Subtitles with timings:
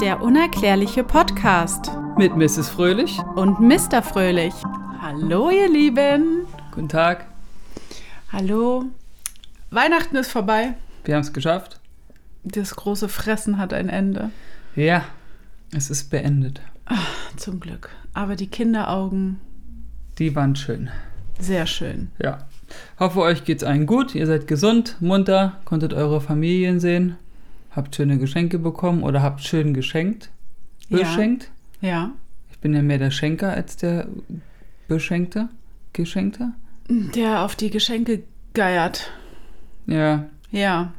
[0.00, 2.68] Der unerklärliche Podcast Mit Mrs.
[2.68, 3.18] Fröhlich.
[3.36, 4.02] und Mr.
[4.02, 4.54] Fröhlich.
[5.00, 6.46] Hallo, ihr Lieben.
[6.72, 7.26] Guten Tag.
[8.32, 8.84] Hallo.
[9.70, 10.74] Weihnachten ist vorbei.
[11.04, 11.80] Wir haben es geschafft.
[12.44, 14.30] Das große Fressen hat ein Ende.
[14.74, 15.04] Ja,
[15.72, 16.60] es ist beendet.
[17.36, 17.90] Zum Glück.
[18.14, 19.40] Aber die Kinderaugen,
[20.18, 20.90] Die waren schön.
[21.38, 22.10] sehr schön.
[22.22, 22.46] Ja.
[22.98, 24.14] Hoffe, euch geht's allen gut.
[24.14, 27.16] Ihr seid gesund, munter, konntet eure Familien sehen,
[27.70, 30.30] habt schöne Geschenke bekommen oder habt schön geschenkt.
[30.88, 30.98] Ja.
[30.98, 31.50] Beschenkt.
[31.80, 32.12] Ja.
[32.50, 34.08] Ich bin ja mehr der Schenker als der
[34.88, 35.48] Beschenkte.
[35.92, 36.52] Geschenkte?
[36.88, 38.22] Der auf die Geschenke
[38.54, 39.10] geiert.
[39.86, 40.26] Ja.
[40.50, 40.92] Ja.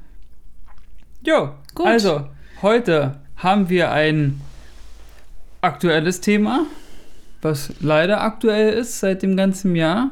[1.26, 1.86] Jo, Gut.
[1.86, 2.28] also,
[2.62, 4.40] heute haben wir ein
[5.62, 6.66] aktuelles Thema,
[7.42, 10.12] was leider aktuell ist seit dem ganzen Jahr.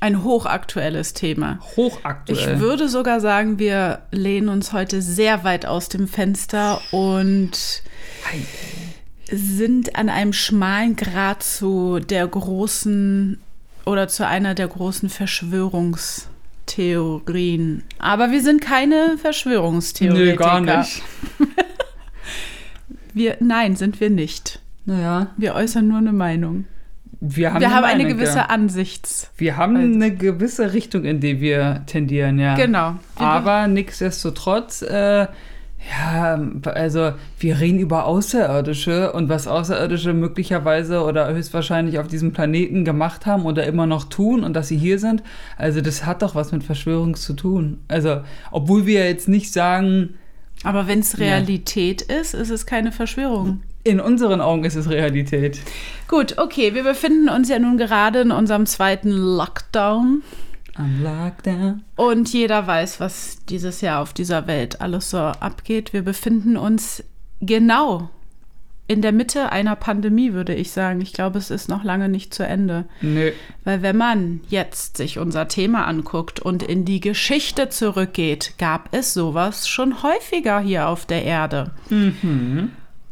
[0.00, 1.58] Ein hochaktuelles Thema.
[1.76, 2.54] Hochaktuell.
[2.54, 7.82] Ich würde sogar sagen, wir lehnen uns heute sehr weit aus dem Fenster und
[9.30, 13.38] sind an einem schmalen Grat zu der großen
[13.86, 17.84] oder zu einer der großen Verschwörungstheorien.
[17.98, 20.30] Aber wir sind keine Verschwörungstheoretiker.
[20.30, 21.02] Nee, gar nicht.
[23.16, 24.58] Wir, nein, sind wir nicht.
[24.86, 26.64] Naja, Wir äußern nur eine Meinung.
[27.26, 28.44] Wir haben, wir haben eine Meinung, gewisse ja.
[28.46, 29.30] Ansichts.
[29.38, 32.54] Wir haben eine gewisse Richtung, in die wir tendieren, ja.
[32.54, 32.96] Genau.
[33.16, 35.26] Wir- Aber nichtsdestotrotz, äh,
[35.90, 42.84] ja, also wir reden über Außerirdische und was Außerirdische möglicherweise oder höchstwahrscheinlich auf diesem Planeten
[42.84, 45.22] gemacht haben oder immer noch tun und dass sie hier sind.
[45.58, 47.80] Also das hat doch was mit Verschwörung zu tun.
[47.88, 50.14] Also, obwohl wir jetzt nicht sagen,
[50.62, 51.18] Aber wenn es Ja.
[51.26, 53.62] Realität ist, ist es keine Verschwörung.
[53.84, 55.60] In unseren Augen ist es Realität.
[56.08, 60.22] Gut, okay, wir befinden uns ja nun gerade in unserem zweiten Lockdown.
[60.74, 61.84] Am Lockdown.
[61.94, 65.92] Und jeder weiß, was dieses Jahr auf dieser Welt alles so abgeht.
[65.92, 67.04] Wir befinden uns
[67.40, 68.08] genau
[68.86, 71.00] in der Mitte einer Pandemie, würde ich sagen.
[71.00, 72.86] Ich glaube, es ist noch lange nicht zu Ende.
[73.00, 73.32] Nö.
[73.64, 79.14] Weil wenn man jetzt sich unser Thema anguckt und in die Geschichte zurückgeht, gab es
[79.14, 81.70] sowas schon häufiger hier auf der Erde.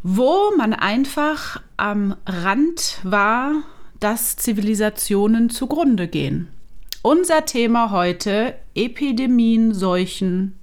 [0.03, 3.63] Wo man einfach am Rand war,
[4.01, 6.49] dass Zivilisationen zugrunde gehen.
[7.03, 10.59] Unser Thema heute: Epidemien, Seuchen,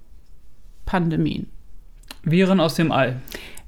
[0.86, 1.48] Pandemien.
[2.24, 3.22] Viren aus dem All.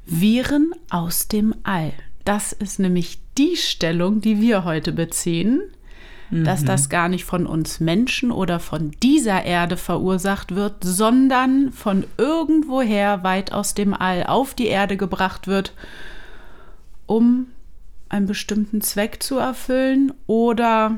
[0.05, 1.93] Viren aus dem All.
[2.25, 5.61] Das ist nämlich die Stellung, die wir heute beziehen,
[6.31, 12.05] dass das gar nicht von uns Menschen oder von dieser Erde verursacht wird, sondern von
[12.17, 15.73] irgendwoher weit aus dem All auf die Erde gebracht wird,
[17.05, 17.47] um
[18.09, 20.97] einen bestimmten Zweck zu erfüllen oder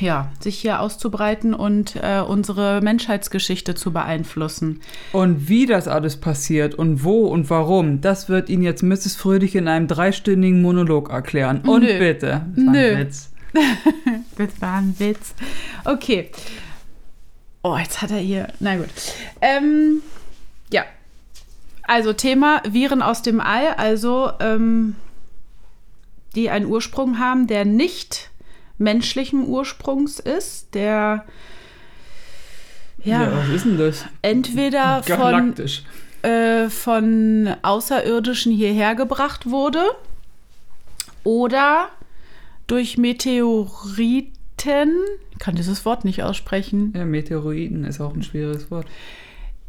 [0.00, 4.80] ja, sich hier auszubreiten und äh, unsere Menschheitsgeschichte zu beeinflussen.
[5.12, 9.16] Und wie das alles passiert und wo und warum, das wird Ihnen jetzt Mrs.
[9.16, 11.60] Fröhlich in einem dreistündigen Monolog erklären.
[11.60, 11.98] Und Nö.
[11.98, 12.46] bitte.
[12.56, 12.98] Nö.
[12.98, 13.30] Witz.
[14.36, 15.34] Das war ein Witz.
[15.84, 16.30] Okay.
[17.62, 18.48] Oh, jetzt hat er hier.
[18.60, 18.88] Na gut.
[19.40, 20.02] Ähm,
[20.70, 20.84] ja.
[21.82, 24.96] Also Thema Viren aus dem All, also ähm,
[26.34, 28.30] die einen Ursprung haben, der nicht
[28.78, 31.24] menschlichen Ursprungs ist, der
[33.04, 34.04] ja, was ist denn das?
[34.22, 35.54] entweder von,
[36.22, 39.82] äh, von Außerirdischen hierher gebracht wurde
[41.22, 41.90] oder
[42.66, 44.32] durch Meteoriten.
[45.32, 46.92] Ich kann dieses Wort nicht aussprechen.
[46.96, 48.86] Ja, Meteoroiden ist auch ein schweres Wort.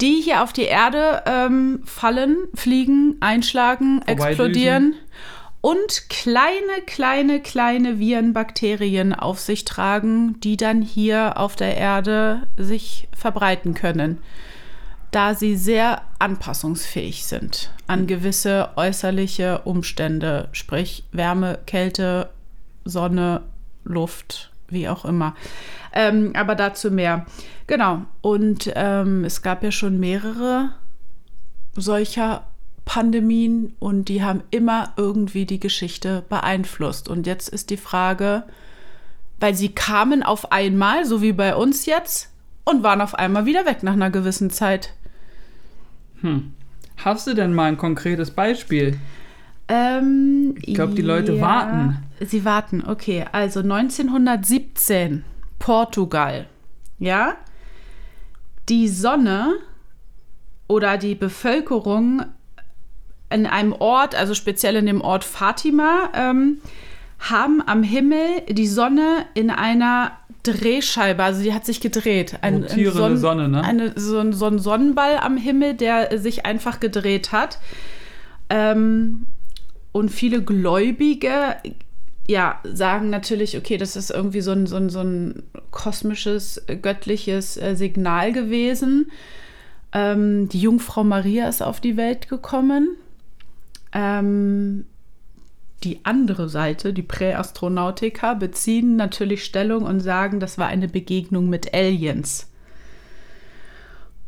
[0.01, 4.95] Die hier auf die Erde ähm, fallen, fliegen, einschlagen, explodieren
[5.61, 12.43] und kleine, kleine, kleine Viren, Bakterien auf sich tragen, die dann hier auf der Erde
[12.57, 14.19] sich verbreiten können,
[15.11, 22.29] da sie sehr anpassungsfähig sind an gewisse äußerliche Umstände, sprich Wärme, Kälte,
[22.85, 23.41] Sonne,
[23.83, 25.35] Luft, wie auch immer.
[25.93, 27.25] Ähm, aber dazu mehr.
[27.67, 28.01] Genau.
[28.21, 30.69] Und ähm, es gab ja schon mehrere
[31.75, 32.47] solcher
[32.85, 37.09] Pandemien und die haben immer irgendwie die Geschichte beeinflusst.
[37.09, 38.43] Und jetzt ist die Frage,
[39.39, 42.31] weil sie kamen auf einmal, so wie bei uns jetzt,
[42.63, 44.93] und waren auf einmal wieder weg nach einer gewissen Zeit.
[46.97, 48.99] Hast du denn mal ein konkretes Beispiel?
[49.67, 51.97] Ähm, Ich glaub, die Leute warten.
[52.19, 53.25] Sie warten, okay.
[53.31, 55.23] Also 1917,
[55.59, 56.47] Portugal.
[56.99, 57.35] Ja?
[58.69, 59.53] Die Sonne
[60.67, 62.25] oder die Bevölkerung
[63.29, 66.59] in einem Ort, also speziell in dem Ort Fatima, ähm,
[67.19, 70.11] haben am Himmel die Sonne in einer
[70.43, 72.37] Drehscheibe, also die hat sich gedreht.
[72.41, 73.63] Ein, Rotierende Sonne, ne?
[73.63, 77.57] Eine, so, ein, so ein Sonnenball am Himmel, der sich einfach gedreht hat.
[78.49, 79.25] Ähm,
[79.95, 81.55] und viele Gläubige
[82.27, 87.55] ja, sagen natürlich, okay, das ist irgendwie so ein, so ein, so ein kosmisches, göttliches
[87.55, 89.09] äh, Signal gewesen.
[89.93, 92.97] Ähm, die Jungfrau Maria ist auf die Welt gekommen.
[93.93, 94.85] Ähm,
[95.85, 101.73] die andere Seite, die Präastronautiker, beziehen natürlich Stellung und sagen, das war eine Begegnung mit
[101.73, 102.51] Aliens.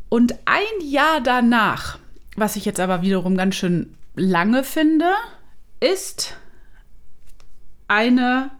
[0.08, 1.98] Und ein Jahr danach,
[2.36, 5.04] was ich jetzt aber wiederum ganz schön lange finde,
[5.80, 6.36] ist
[7.86, 8.50] eine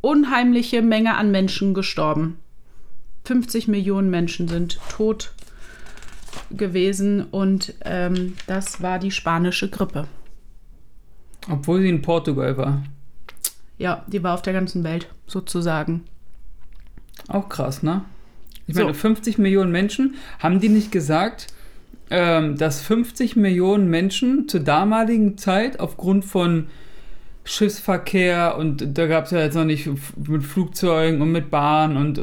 [0.00, 2.38] unheimliche Menge an Menschen gestorben.
[3.24, 5.32] 50 Millionen Menschen sind tot
[6.50, 10.06] gewesen und ähm, das war die spanische Grippe.
[11.50, 12.82] Obwohl sie in Portugal war.
[13.78, 16.04] Ja, die war auf der ganzen Welt sozusagen.
[17.28, 18.04] Auch krass, ne?
[18.66, 18.82] Ich So.
[18.82, 21.48] meine, 50 Millionen Menschen, haben die nicht gesagt,
[22.10, 26.68] ähm, dass 50 Millionen Menschen zur damaligen Zeit aufgrund von
[27.46, 29.88] Schiffsverkehr und da gab es ja jetzt noch nicht
[30.28, 32.22] mit Flugzeugen und mit Bahn und äh,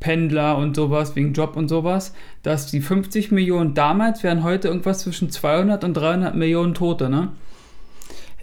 [0.00, 4.98] Pendler und sowas wegen Job und sowas, dass die 50 Millionen damals wären heute irgendwas
[5.00, 7.28] zwischen 200 und 300 Millionen Tote, ne?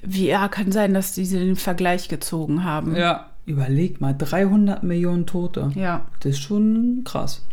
[0.02, 2.96] Wie ja, kann sein, dass diese den Vergleich gezogen haben.
[2.96, 5.72] Ja, überleg mal, 300 Millionen Tote.
[5.76, 7.46] ja Das ist schon krass.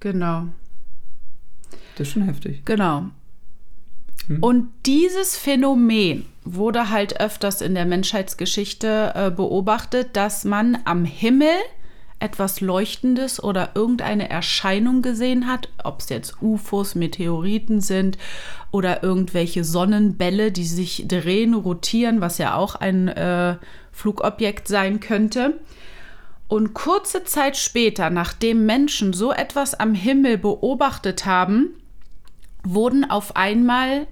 [0.00, 0.46] genau.
[1.96, 2.64] Das ist schon heftig.
[2.64, 3.06] Genau.
[4.26, 4.42] Hm.
[4.42, 11.54] Und dieses Phänomen wurde halt öfters in der Menschheitsgeschichte äh, beobachtet, dass man am Himmel
[12.20, 18.16] etwas Leuchtendes oder irgendeine Erscheinung gesehen hat, ob es jetzt UFOs, Meteoriten sind
[18.70, 23.56] oder irgendwelche Sonnenbälle, die sich drehen, rotieren, was ja auch ein äh,
[23.92, 25.60] Flugobjekt sein könnte.
[26.48, 31.74] Und kurze Zeit später, nachdem Menschen so etwas am Himmel beobachtet haben,
[32.64, 34.06] wurden auf einmal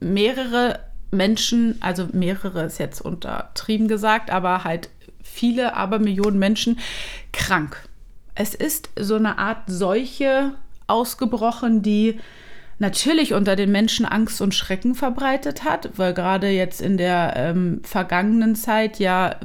[0.00, 0.80] mehrere
[1.10, 4.90] Menschen, also mehrere ist jetzt untertrieben gesagt, aber halt
[5.22, 6.78] viele, aber Millionen Menschen
[7.32, 7.88] krank.
[8.34, 10.54] Es ist so eine Art Seuche
[10.86, 12.18] ausgebrochen, die
[12.78, 17.82] natürlich unter den Menschen Angst und Schrecken verbreitet hat, weil gerade jetzt in der ähm,
[17.84, 19.36] vergangenen Zeit ja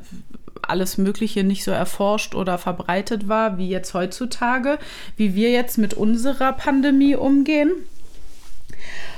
[0.61, 4.79] alles Mögliche nicht so erforscht oder verbreitet war wie jetzt heutzutage,
[5.17, 7.71] wie wir jetzt mit unserer Pandemie umgehen.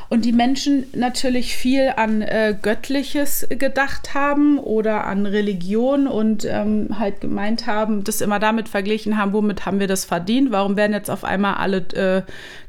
[0.10, 6.98] Und die Menschen natürlich viel an äh, Göttliches gedacht haben oder an Religion und ähm,
[6.98, 10.52] halt gemeint haben, das immer damit verglichen haben, womit haben wir das verdient?
[10.52, 12.22] Warum werden jetzt auf einmal alle äh,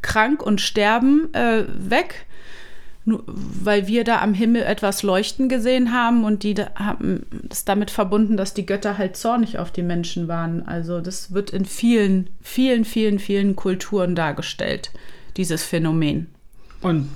[0.02, 2.26] krank und sterben äh, weg?
[3.04, 7.90] Weil wir da am Himmel etwas leuchten gesehen haben und die da, haben das damit
[7.90, 10.66] verbunden, dass die Götter halt zornig auf die Menschen waren.
[10.66, 14.90] Also das wird in vielen, vielen, vielen, vielen Kulturen dargestellt,
[15.36, 16.26] dieses Phänomen.
[16.80, 17.08] Und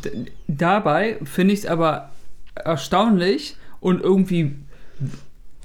[0.49, 2.11] dabei finde ich es aber
[2.55, 4.53] erstaunlich und irgendwie,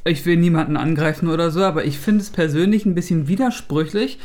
[0.06, 4.20] ich will niemanden angreifen oder so, aber ich finde es persönlich ein bisschen widersprüchlich,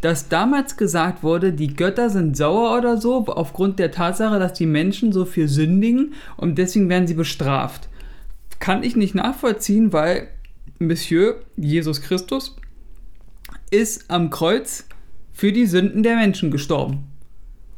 [0.00, 4.66] dass damals gesagt wurde, die Götter sind sauer oder so, aufgrund der Tatsache, dass die
[4.66, 7.88] Menschen so viel sündigen und deswegen werden sie bestraft.
[8.58, 10.28] Kann ich nicht nachvollziehen, weil
[10.78, 12.56] Monsieur Jesus Christus
[13.70, 14.86] ist am Kreuz
[15.32, 17.11] für die Sünden der Menschen gestorben.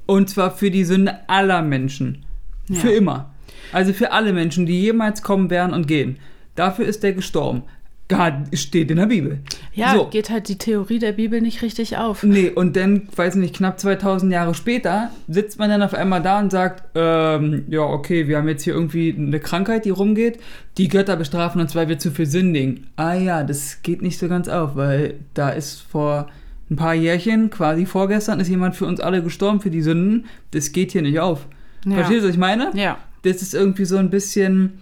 [0.07, 2.25] Und zwar für die Sünde aller Menschen.
[2.69, 2.81] Ja.
[2.81, 3.31] Für immer.
[3.73, 6.19] Also für alle Menschen, die jemals kommen werden und gehen.
[6.55, 7.63] Dafür ist er gestorben.
[8.07, 9.39] Gar- Steht in der Bibel.
[9.73, 10.05] Ja, So.
[10.09, 12.23] geht halt die Theorie der Bibel nicht richtig auf.
[12.23, 16.39] Nee, und dann, weiß nicht, knapp 2000 Jahre später sitzt man dann auf einmal da
[16.39, 20.39] und sagt, ähm, ja, okay, wir haben jetzt hier irgendwie eine Krankheit, die rumgeht.
[20.77, 22.89] Die Götter bestrafen uns, weil wir zu viel sündigen.
[22.97, 26.29] Ah ja, das geht nicht so ganz auf, weil da ist vor
[26.71, 30.27] ein paar Jährchen, quasi vorgestern, ist jemand für uns alle gestorben für die Sünden.
[30.51, 31.47] Das geht hier nicht auf.
[31.85, 31.97] Ja.
[31.97, 32.71] Verstehst du, was ich meine?
[32.75, 32.99] Ja.
[33.23, 34.81] das ist irgendwie so ein bisschen,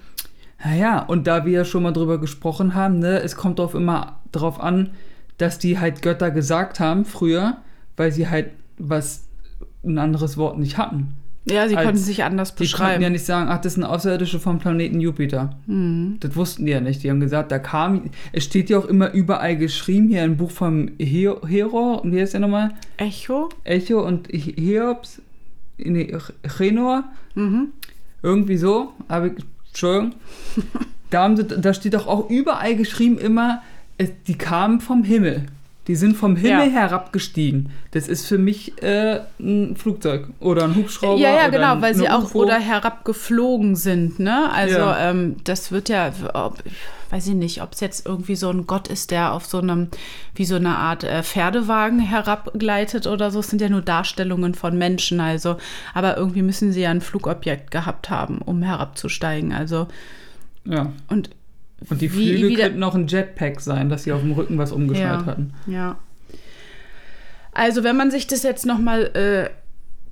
[0.65, 4.21] naja, und da wir ja schon mal drüber gesprochen haben, ne, es kommt auch immer
[4.31, 4.91] drauf an,
[5.39, 7.59] dass die halt Götter gesagt haben früher,
[7.97, 9.25] weil sie halt was,
[9.85, 11.15] ein anderes Wort nicht hatten.
[11.45, 13.03] Ja, sie konnten sich anders Die konnten beschreiben.
[13.03, 15.57] ja nicht sagen, ach, das sind Außerirdische vom Planeten Jupiter.
[15.67, 16.19] Mhm.
[16.21, 17.03] Das wussten die ja nicht.
[17.03, 20.53] Die haben gesagt, da kam, es steht ja auch immer überall geschrieben, hier ein Buch
[20.53, 22.71] vom He- Hero, wie heißt der nochmal?
[22.97, 23.49] Echo?
[23.65, 25.21] Echo und Heops,
[25.79, 26.17] nee,
[26.57, 27.05] Chenor.
[27.35, 27.69] Mhm.
[28.23, 30.15] Irgendwie so, ich, Entschuldigung.
[31.11, 33.61] Da, haben sie, da steht doch auch überall geschrieben immer,
[33.99, 35.43] es, die kamen vom Himmel.
[35.89, 36.73] Die sind vom Himmel Ja.
[36.81, 37.71] herabgestiegen.
[37.91, 41.21] Das ist für mich äh, ein Flugzeug oder ein Hubschrauber.
[41.21, 44.49] Ja, ja, oder genau, weil sie auch oder herabgeflogen sind, ne?
[44.53, 45.11] Also Ja.
[45.11, 46.63] ähm, das wird ja, ob,
[47.11, 49.89] weiß ich nicht, ob es jetzt irgendwie so ein Gott ist, der auf so einem,
[50.37, 53.41] wie so eine Art äh, Pferdewagen herabgleitet oder so.
[53.41, 55.57] Es sind ja nur Darstellungen von Menschen, also,
[55.95, 59.53] aber irgendwie müssen sie ja ein Flugobjekt gehabt haben, um herabzusteigen.
[59.53, 59.89] Also
[60.65, 60.93] Ja.
[61.09, 61.31] und
[61.91, 64.59] Und die wie- Flügel wie könnten auch ein Jetpack sein, dass sie auf dem Rücken
[64.59, 65.27] was umgeschnallt Ja.
[65.27, 65.55] hatten.
[65.67, 65.99] Ja.
[67.53, 69.51] Also wenn man sich das jetzt noch mal äh,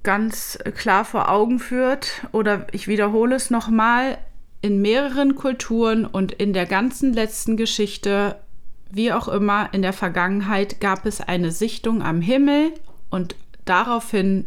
[0.02, 4.18] ganz klar vor Augen führt oder ich wiederhole es noch mal
[4.62, 8.36] in mehreren Kulturen und in der ganzen letzten Geschichte,
[8.90, 12.72] wie auch immer in der Vergangenheit gab es eine Sichtung am Himmel
[13.08, 13.34] und
[13.64, 14.44] daraufhin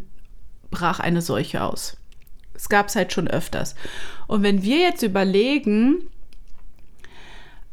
[0.70, 1.98] brach eine Seuche aus.
[2.54, 3.74] Es gab es halt schon öfters.
[4.28, 5.96] Und wenn wir jetzt überlegen,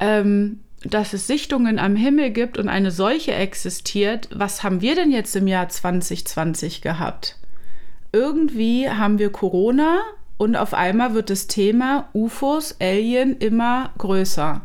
[0.01, 5.13] ähm, dass es Sichtungen am Himmel gibt und eine Seuche existiert, was haben wir denn
[5.13, 7.37] jetzt im Jahr 2020 gehabt?
[8.13, 10.01] Irgendwie haben wir Corona
[10.39, 14.63] und auf einmal wird das Thema UFOs, Alien immer größer.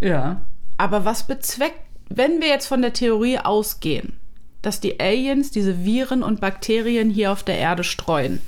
[0.00, 0.42] Ja.
[0.76, 4.14] Aber was bezweckt, wenn wir jetzt von der Theorie ausgehen,
[4.60, 8.40] dass die Aliens diese Viren und Bakterien hier auf der Erde streuen?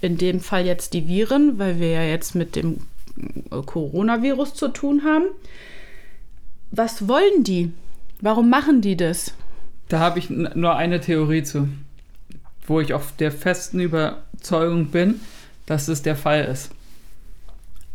[0.00, 2.78] In dem Fall jetzt die Viren, weil wir ja jetzt mit dem
[3.50, 5.24] Coronavirus zu tun haben.
[6.70, 7.72] Was wollen die?
[8.20, 9.34] Warum machen die das?
[9.88, 11.68] Da habe ich nur eine Theorie zu,
[12.66, 15.20] wo ich auf der festen Überzeugung bin,
[15.66, 16.70] dass es der Fall ist.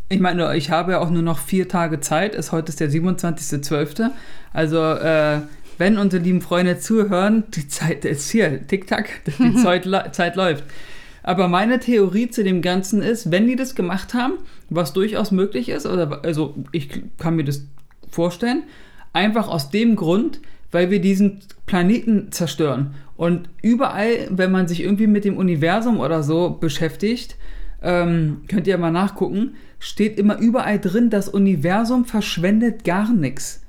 [0.08, 2.34] Ich meine, ich habe ja auch nur noch vier Tage Zeit.
[2.34, 4.10] Es heute ist der 27.12.
[4.52, 5.40] Also, äh,
[5.78, 10.64] wenn unsere lieben Freunde zuhören, die Zeit ist hier, tick-tack, die Zeit, Zeit läuft.
[11.26, 14.34] Aber meine Theorie zu dem Ganzen ist, wenn die das gemacht haben,
[14.70, 17.66] was durchaus möglich ist, oder also ich kann mir das
[18.08, 18.62] vorstellen,
[19.12, 20.40] einfach aus dem Grund,
[20.70, 22.94] weil wir diesen Planeten zerstören.
[23.16, 27.34] Und überall, wenn man sich irgendwie mit dem Universum oder so beschäftigt,
[27.82, 33.64] ähm, könnt ihr mal nachgucken, steht immer überall drin, das Universum verschwendet gar nichts.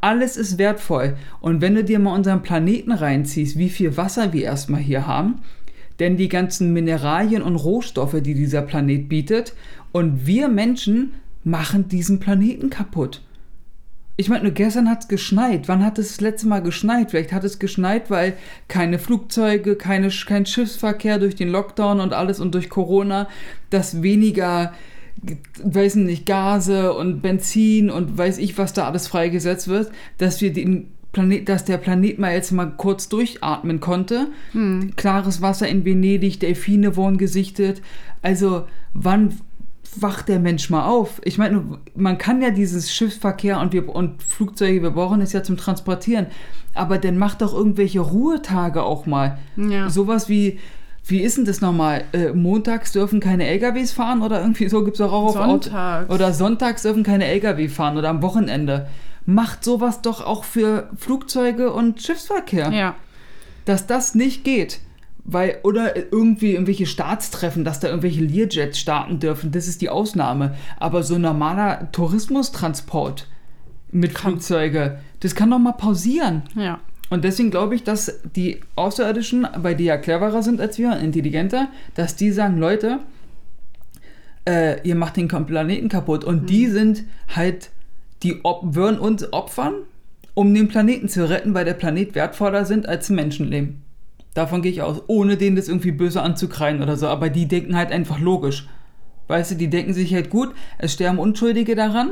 [0.00, 1.16] Alles ist wertvoll.
[1.40, 5.40] Und wenn du dir mal unseren Planeten reinziehst, wie viel Wasser wir erstmal hier haben,
[6.00, 9.54] denn die ganzen Mineralien und Rohstoffe, die dieser Planet bietet,
[9.92, 11.12] und wir Menschen
[11.44, 13.22] machen diesen Planeten kaputt.
[14.16, 15.66] Ich meine, nur gestern hat es geschneit.
[15.66, 17.10] Wann hat es das letzte Mal geschneit?
[17.10, 18.34] Vielleicht hat es geschneit, weil
[18.68, 23.28] keine Flugzeuge, keine, kein Schiffsverkehr durch den Lockdown und alles und durch Corona,
[23.70, 24.72] dass weniger,
[25.62, 30.52] weiß nicht, Gase und Benzin und weiß ich, was da alles freigesetzt wird, dass wir
[30.52, 34.26] den Planet, dass der Planet mal jetzt mal kurz durchatmen konnte.
[34.96, 37.80] Klares Wasser in Venedig, Delfine wurden gesichtet.
[38.20, 39.34] Also, wann
[40.00, 41.20] wacht der Mensch mal auf?
[41.24, 41.62] Ich meine,
[41.94, 46.26] man kann ja dieses Schiffsverkehr und, wir, und Flugzeuge, wir brauchen es ja zum Transportieren.
[46.74, 49.38] Aber dann macht doch irgendwelche Ruhetage auch mal.
[49.56, 49.88] Ja.
[49.88, 50.58] Sowas wie,
[51.06, 52.02] wie ist denn das nochmal?
[52.12, 56.10] Äh, montags dürfen keine LKWs fahren oder irgendwie so gibt es auch auf Auto- Sonntags.
[56.12, 58.88] Oder sonntags dürfen keine LKW fahren oder am Wochenende.
[59.26, 62.94] Macht sowas doch auch für Flugzeuge und Schiffsverkehr Ja.
[63.64, 64.80] dass das nicht geht.
[65.26, 70.54] Weil, oder irgendwie irgendwelche Staatstreffen, dass da irgendwelche Learjets starten dürfen, das ist die Ausnahme.
[70.78, 73.26] Aber so normaler Tourismustransport
[73.90, 76.42] mit Flugzeuge, das kann doch mal pausieren.
[76.54, 76.78] Ja.
[77.08, 81.68] Und deswegen glaube ich, dass die Außerirdischen, weil die ja cleverer sind als wir, intelligenter,
[81.94, 82.98] dass die sagen, Leute,
[84.46, 86.24] äh, ihr macht den Planeten kaputt.
[86.24, 87.04] Und die sind
[87.34, 87.70] halt,
[88.24, 89.74] die würden uns opfern,
[90.34, 93.82] um den Planeten zu retten, weil der Planet wertvoller sind als Menschenleben.
[94.34, 97.06] Davon gehe ich aus, ohne denen das irgendwie böse anzukreien oder so.
[97.06, 98.68] Aber die denken halt einfach logisch.
[99.28, 102.10] Weißt du, die denken sich halt gut, es sterben Unschuldige daran,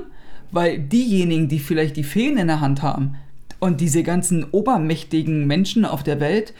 [0.52, 3.16] weil diejenigen, die vielleicht die Feen in der Hand haben
[3.58, 6.54] und diese ganzen obermächtigen Menschen auf der Welt,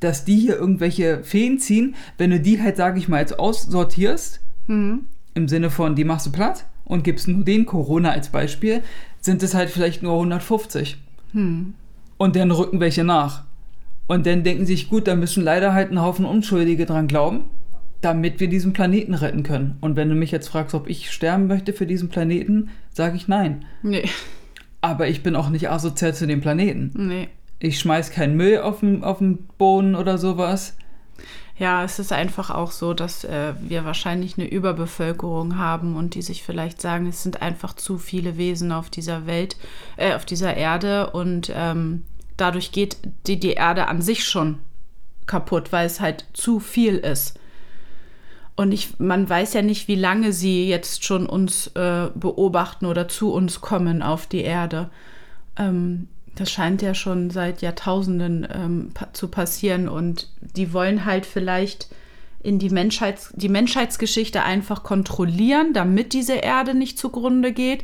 [0.00, 4.40] dass die hier irgendwelche Feen ziehen, wenn du die halt, sage ich mal, jetzt aussortierst,
[4.66, 5.06] Mhm.
[5.36, 8.82] Im Sinne von, die machst du platt und gibst nur den Corona als Beispiel,
[9.20, 10.96] sind es halt vielleicht nur 150.
[11.32, 11.74] Hm.
[12.16, 13.44] Und dann rücken welche nach.
[14.06, 17.44] Und dann denken sich, gut, da müssen leider halt ein Haufen Unschuldige dran glauben,
[18.00, 19.76] damit wir diesen Planeten retten können.
[19.80, 23.28] Und wenn du mich jetzt fragst, ob ich sterben möchte für diesen Planeten, sage ich
[23.28, 23.64] nein.
[23.82, 24.04] Nee.
[24.80, 26.92] Aber ich bin auch nicht asozial zu dem Planeten.
[26.94, 27.28] Nee.
[27.58, 30.76] Ich schmeiß keinen Müll auf den, auf den Boden oder sowas.
[31.58, 36.20] Ja, es ist einfach auch so, dass äh, wir wahrscheinlich eine Überbevölkerung haben und die
[36.20, 39.56] sich vielleicht sagen, es sind einfach zu viele Wesen auf dieser Welt,
[39.96, 42.02] äh, auf dieser Erde und ähm,
[42.36, 44.58] dadurch geht die, die Erde an sich schon
[45.24, 47.38] kaputt, weil es halt zu viel ist.
[48.54, 53.08] Und ich, man weiß ja nicht, wie lange sie jetzt schon uns äh, beobachten oder
[53.08, 54.90] zu uns kommen auf die Ede.
[55.58, 61.88] Ähm, Das scheint ja schon seit Jahrtausenden ähm, zu passieren und die wollen halt vielleicht
[62.42, 67.82] in die, Menschheits die Menschheitsgeschichte einfach kontrollieren, damit diese Erde nicht zugrunde geht.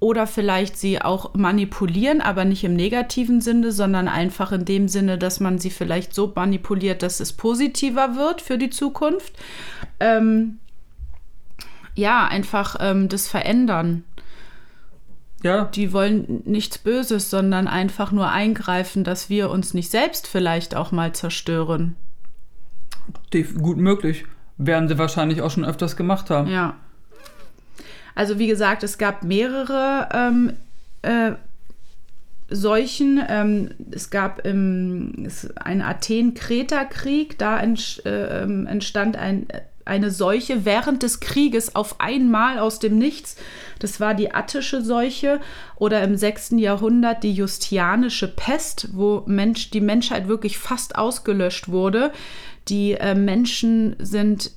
[0.00, 5.16] Oder vielleicht sie auch manipulieren, aber nicht im negativen Sinne, sondern einfach in dem Sinne,
[5.16, 9.32] dass man sie vielleicht so manipuliert, dass es positiver wird für die Zukunft.
[10.00, 10.58] Ähm,
[11.94, 14.02] ja, einfach ähm, das verändern.
[15.42, 15.64] Ja.
[15.64, 20.92] Die wollen nichts Böses, sondern einfach nur eingreifen, dass wir uns nicht selbst vielleicht auch
[20.92, 21.96] mal zerstören.
[23.30, 24.24] Gut möglich.
[24.58, 26.50] Werden sie wahrscheinlich auch schon öfters gemacht haben.
[26.50, 26.76] Ja.
[28.14, 30.52] Also wie gesagt, es gab mehrere ähm,
[31.02, 31.32] äh,
[32.48, 33.20] Seuchen.
[33.26, 39.46] Ähm, es gab im, einen Athen-Kreta-Krieg, da ent, äh, ähm, entstand ein,
[39.84, 43.36] eine Seuche während des Krieges auf einmal aus dem Nichts.
[43.78, 45.40] Das war die attische Seuche
[45.76, 46.52] oder im 6.
[46.58, 52.12] Jahrhundert die justianische Pest, wo Mensch, die Menschheit wirklich fast ausgelöscht wurde.
[52.68, 54.52] Die äh, Menschen sind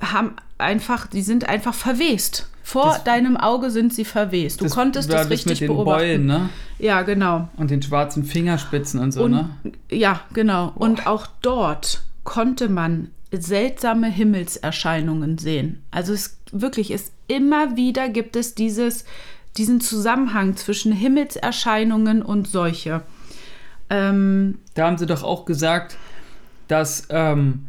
[0.00, 2.48] haben einfach, die sind einfach verwest.
[2.64, 4.60] Vor Das- deinem Auge sind sie verwest.
[4.60, 5.98] Du konntest war das richtig mit den beobachten.
[6.00, 6.48] Beulen, ne?
[6.78, 7.48] Ja, genau.
[7.56, 9.50] Und den schwarzen Fingerspitzen und so, Und, ne?
[9.90, 10.72] Ja, genau.
[10.74, 15.82] Und auch dort konnte man seltsame Himmelserscheinungen sehen.
[15.90, 19.04] Also es wirklich ist immer wieder gibt es dieses,
[19.56, 23.02] diesen Zusammenhang zwischen Himmelserscheinungen und Seuche.
[23.90, 25.96] Ähm, Da haben sie doch auch gesagt,
[26.68, 27.66] dass, ähm,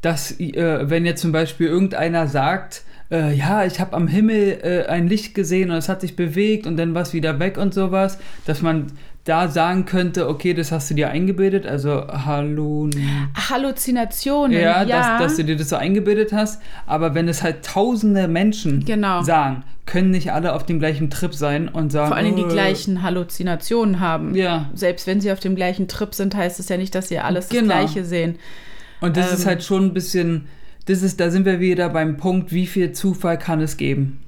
[0.00, 4.86] dass äh, wenn jetzt zum Beispiel irgendeiner sagt, äh, ja, ich habe am Himmel äh,
[4.86, 7.74] ein Licht gesehen und es hat sich bewegt und dann war es wieder weg und
[7.74, 8.86] sowas, dass man
[9.24, 12.88] da sagen könnte, okay, das hast du dir eingebildet, also hallo.
[13.48, 15.18] Halluzinationen, Ja, ja.
[15.18, 19.22] Dass, dass du dir das so eingebildet hast, aber wenn es halt tausende Menschen Genau.
[19.22, 22.48] sagen, können nicht alle auf dem gleichen Trip sein und sagen, vor allem die äh,
[22.48, 24.34] gleichen Halluzinationen haben.
[24.34, 24.70] Ja.
[24.74, 27.48] Selbst wenn sie auf dem gleichen Trip sind, heißt es ja nicht, dass sie alles
[27.48, 27.74] Genau.
[27.74, 28.36] das Gleiche sehen.
[29.00, 29.34] Und das Ähm.
[29.38, 30.46] ist halt schon ein bisschen,
[30.86, 34.20] das ist, da sind wir wieder beim Punkt, wie viel Zufall kann es geben?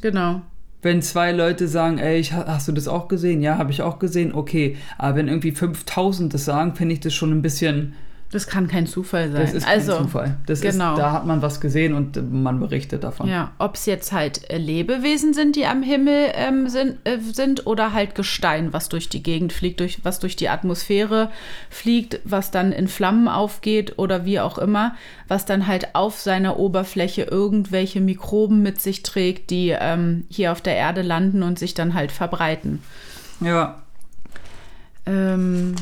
[0.00, 0.42] Genau.
[0.80, 3.42] Wenn zwei Leute sagen, ey, ich, hast du das auch gesehen?
[3.42, 4.32] Ja, habe ich auch gesehen.
[4.32, 7.94] Okay, aber wenn irgendwie 5000 das sagen, finde ich das schon ein bisschen,
[8.30, 9.40] Das kann kein Zufall sein.
[9.40, 10.36] das ist also, kein Zufall.
[10.44, 10.92] Das genau.
[10.92, 13.26] ist, da hat man was gesehen und äh, man berichtet davon.
[13.26, 17.66] Ja, ob es jetzt halt äh, Lebewesen sind, die am Himmel ähm, sind, äh, sind
[17.66, 21.30] oder halt Gestein, was durch die Gegend fliegt, durch, was durch die Atmosphäre
[21.70, 24.94] fliegt, was dann in Flammen aufgeht oder wie auch immer,
[25.26, 30.60] was dann halt auf seiner Oberfläche irgendwelche Mikroben mit sich trägt, die ähm, hier auf
[30.60, 32.82] der Erde landen und sich dann halt verbreiten.
[33.40, 33.82] ja.
[35.06, 35.74] Ähm,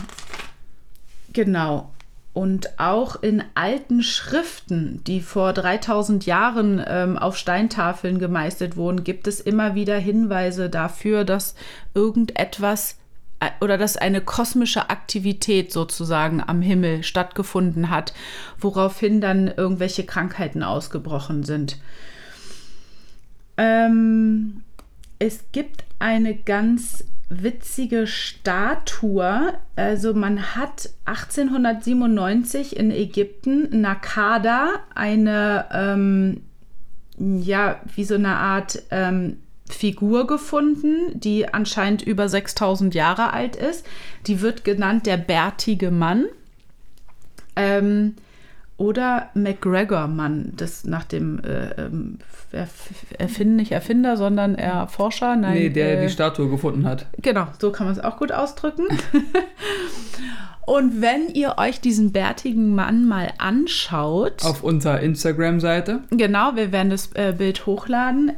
[1.33, 1.91] genau.
[2.37, 9.27] Und auch in alten Schriften, die vor 3000 Jahren ähm, auf Steintafeln gemeistert wurden, gibt
[9.27, 11.55] es immer wieder Hinweise dafür, dass
[11.95, 12.99] irgendetwas
[13.41, 18.13] äh, oder dass eine kosmische Aktivität sozusagen am Himmel stattgefunden hat,
[18.61, 21.79] woraufhin dann irgendwelche Krankheiten ausgebrochen sind.
[23.57, 24.61] Ähm,
[25.19, 29.55] es gibt eine ganz witzige Statue.
[29.75, 36.43] Also man hat 1897 in Ägypten Nakada eine, ähm,
[37.19, 43.85] ja, wie so eine Art ähm, Figur gefunden, die anscheinend über 6000 Jahre alt ist.
[44.27, 46.27] Die wird genannt der bärtige Mann.
[47.57, 48.15] Ähm,
[48.77, 51.89] oder McGregor-Mann, das nach dem äh,
[52.53, 55.37] Erf Erfinder, nicht Erfinder, sondern Erforscher.
[55.37, 57.07] Nein, nee, der äh, die Statue gefunden hat.
[57.21, 58.87] Genau, so kann man es auch gut ausdrücken.
[60.67, 66.01] Und wenn ihr euch diesen bärtigen Mann mal anschaut, Auf unserer Instagram-Seite.
[66.11, 68.33] genau, wir werden das äh, Bild hochladen,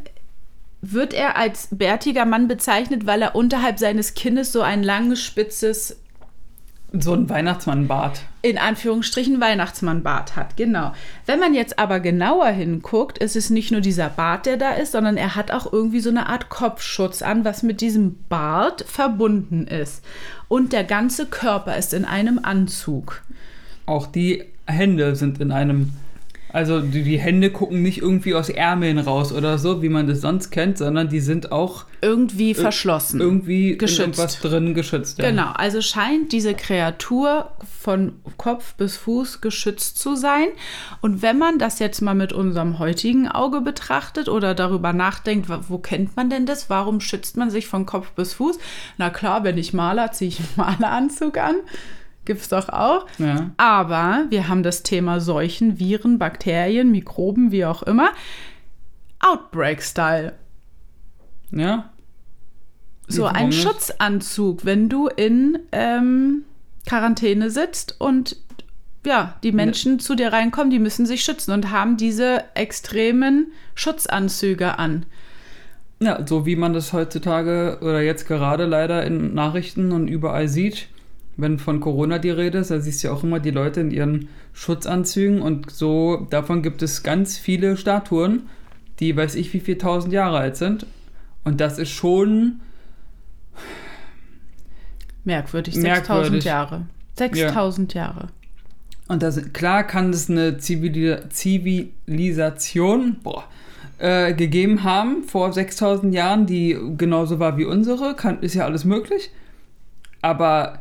[0.83, 5.97] wird er als bärtiger Mann bezeichnet, weil er unterhalb seines Kinnes so ein langes, spitzes
[6.93, 8.23] So ein Weihnachtsmannbart.
[8.41, 10.57] in Anführungsstrichen Weihnachtsmannbart hat.
[10.57, 10.93] Genau.
[11.27, 14.93] Wenn man jetzt aber genauer hinguckt, ist es nicht nur dieser Bart, der da ist,
[14.93, 19.67] sondern er hat auch irgendwie so eine Art Kopfschutz an, was mit diesem Bart verbunden
[19.67, 20.03] ist.
[20.49, 23.23] Und der ganze Körper ist in einem Anzug.
[23.85, 25.93] Auch die Hände sind in einem.
[26.51, 30.23] Also die, die Hände gucken nicht irgendwie aus Ärmeln raus oder so, wie man das
[30.23, 33.21] sonst kennt, sondern die sind auch Irgendwie verschlossen.
[33.21, 34.01] irgendwie Geschützt.
[34.01, 35.19] irgendwas drin geschützt.
[35.19, 35.29] Ja.
[35.31, 40.47] Genau, also scheint diese Kreatur von Kopf bis Fuß geschützt zu sein.
[41.03, 45.61] Und wenn man das jetzt mal mit unserem heutigen Auge betrachtet oder darüber nachdenkt, wo-
[45.69, 46.71] wo kennt man denn das?
[46.71, 48.59] Warum schützt man sich von Kopf bis Fuß?
[48.97, 51.57] Na klar, wenn ich Maler, ziehe ich einen Maleranzug an.
[52.29, 53.07] Gibt's doch auch.
[53.17, 53.53] Ja.
[53.57, 58.11] Aber wir haben das Thema Seuchen, Viren, Bakterien, Mikroben, wie auch immer.
[59.21, 60.35] Outbreak-Style.
[61.51, 61.91] ja.
[63.09, 63.63] so ein nicht?
[63.63, 66.45] Schutzanzug, wenn du in ähm,
[66.87, 68.37] Quarantäne sitzt und
[69.07, 74.79] ja, die Menschen zu dir reinkommen, die müssen sich schützen und haben diese extremen Schutzanzüge
[74.79, 75.07] an.
[76.01, 80.89] Ja, so wie man das heutzutage oder jetzt gerade leider in Nachrichten und überall sieht,
[81.39, 83.93] wenn von Corona die Rede ist, da siehst du ja auch immer die Leute in
[83.93, 88.49] ihren Schutzanzügen und so, davon gibt es ganz viele Statuen,
[88.99, 90.85] die weiß ich wie viel tausend Jahre alt sind.
[91.45, 92.61] Und das ist schon,
[95.25, 96.45] Merkwürdig, 6000 Merkwürdig.
[96.45, 96.87] Jahre.
[97.17, 98.29] 6000 Jahre.
[99.07, 103.45] und das, klar kann es eine Zivili Zivilisation boah,
[103.99, 108.85] äh, gegeben haben vor 6000 Jahren, die genauso war wie unsere, kann, ist ja alles
[108.85, 109.31] möglich.
[110.21, 110.81] Aber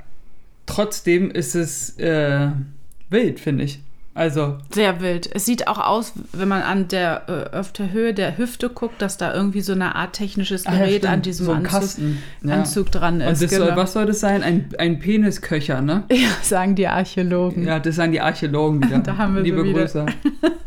[0.67, 2.49] trotzdem ist es äh,
[3.09, 3.79] wild, finde ich.
[4.13, 5.29] Also, Sehr wild.
[5.31, 8.99] Es sieht auch aus, wenn man an der, äh, auf der Höhe der Hüfte guckt,
[8.99, 11.13] dass da irgendwie so eine Art technisches Ah ja, Gerät stimmt.
[11.13, 11.99] an diesem So Anzug.
[12.41, 12.53] Ja.
[12.55, 13.43] Anzug dran und ist.
[13.43, 14.41] das soll, was soll das sein?
[14.41, 16.03] Ein, ein Penisköcher, ne?
[16.11, 17.63] Ja, sagen die Archäologen.
[17.63, 18.97] Ja, das sagen die Archäologen wieder.
[19.05, 19.81] Da haben wir Liebe wieder.
[19.81, 20.07] Grüße.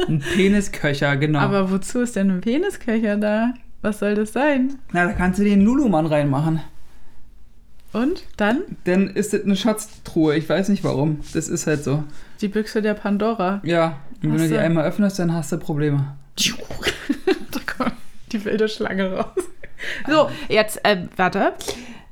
[0.06, 1.40] Ein Penisköcher, genau.
[1.40, 3.54] Aber wozu ist denn ein Penisköcher da?
[3.82, 4.74] Was soll das sein?
[4.92, 6.60] Na, da kannst du den Lulumann reinmachen.
[7.92, 10.37] Und dann Dann ist das eine Schatztruhe.
[10.37, 11.20] Ich weiß nicht warum.
[11.35, 12.05] Das ist halt so.
[12.40, 13.61] die Büchse der Pandora.
[13.64, 16.16] Ja, und wenn du die einmal öffnest, dann hast du Probleme.
[17.50, 17.96] da kommt
[18.33, 19.44] die wilde Schlange raus.
[20.09, 21.55] So, jetzt, äh, warte.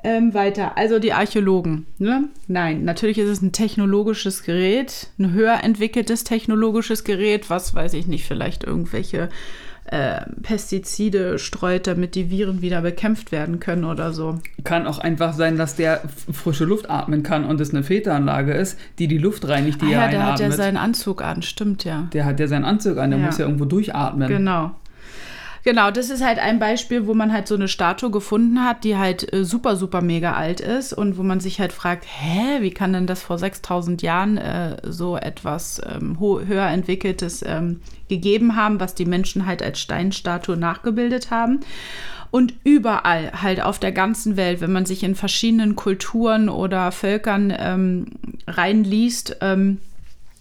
[0.04, 0.78] Ähm, weiter.
[0.78, 1.86] Also die Archäologen.
[1.98, 2.28] Ne?
[2.46, 8.06] Nein, natürlich ist es ein technologisches Gerät, ein höher entwickeltes technologisches Gerät, was weiß ich
[8.06, 9.28] nicht, vielleicht irgendwelche
[9.90, 14.38] äh, Pestizide streut, damit die Viren wieder bekämpft werden können oder so.
[14.64, 18.78] Kann auch einfach sein, dass der frische Luft atmen kann und es eine Filteranlage ist,
[18.98, 20.52] die die Luft reinigt, die ah er ja, der hat ja einatmet.
[20.56, 22.08] seinen Anzug an, stimmt ja.
[22.12, 23.26] der hat ja seinen Anzug an, der Ja.
[23.26, 24.28] muss ja irgendwo durchatmen.
[24.28, 24.72] Genau.
[25.64, 28.96] Genau, das ist halt ein Beispiel, wo man halt so eine Statue gefunden hat, die
[28.96, 32.70] halt äh, super, super mega alt ist und wo man sich halt fragt, hä, wie
[32.70, 38.80] kann denn das vor 6000 Jahren äh, so etwas ähm, höher entwickeltes ähm, gegeben haben,
[38.80, 41.60] was die Menschen halt als Steinstatue nachgebildet haben.
[42.30, 47.54] Und überall, halt auf der ganzen Welt, wenn man sich in verschiedenen Kulturen oder Völkern
[47.58, 48.06] ähm,
[48.46, 49.78] reinliest, ähm,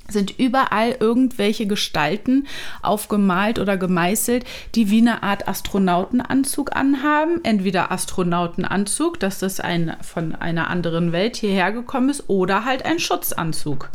[0.09, 2.47] sind überall irgendwelche Gestalten
[2.81, 7.41] aufgemalt oder gemeißelt, die wie eine Art Astronautenanzug anhaben.
[7.43, 12.99] Entweder Astronautenanzug, dass das ein von einer anderen Welt hierher gekommen ist, oder halt ein
[12.99, 13.89] Schutzanzug.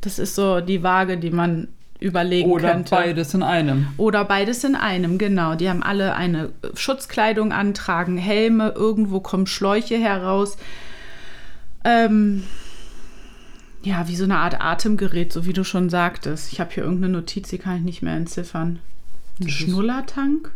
[0.00, 2.94] Das ist so die Waage, die man überlegen Oder könnte.
[2.94, 3.88] beides in einem.
[3.96, 5.54] Oder beides in einem, genau.
[5.54, 10.56] Die haben alle eine Schutzkleidung an, tragen Helme, irgendwo kommen Schläuche heraus.
[11.84, 12.44] Ähm,
[13.82, 16.52] ja, wie so eine Art Atemgerät, so wie du schon sagtest.
[16.52, 18.78] Ich habe hier irgendeine Notiz, die kann ich nicht mehr entziffern.
[19.40, 20.50] Ein Das ist- Schnullertank?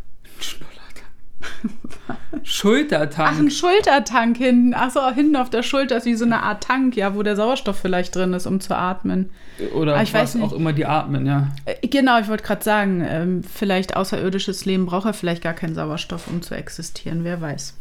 [2.43, 3.31] Schultertank.
[3.35, 4.75] Ach, ein Schultertank hinten.
[4.75, 7.37] Ach so, hinten auf der Schulter ist wie so eine Art Tank, ja, wo der
[7.37, 9.31] Sauerstoff vielleicht drin ist, um zu atmen.
[9.75, 11.49] Oder Ah, ich was weiß auch immer die atmen, ja.
[11.65, 15.75] Äh, Genau, ich wollte gerade sagen, ähm, vielleicht außerirdisches Leben braucht er vielleicht gar keinen
[15.75, 17.75] Sauerstoff, um zu existieren, wer weiß.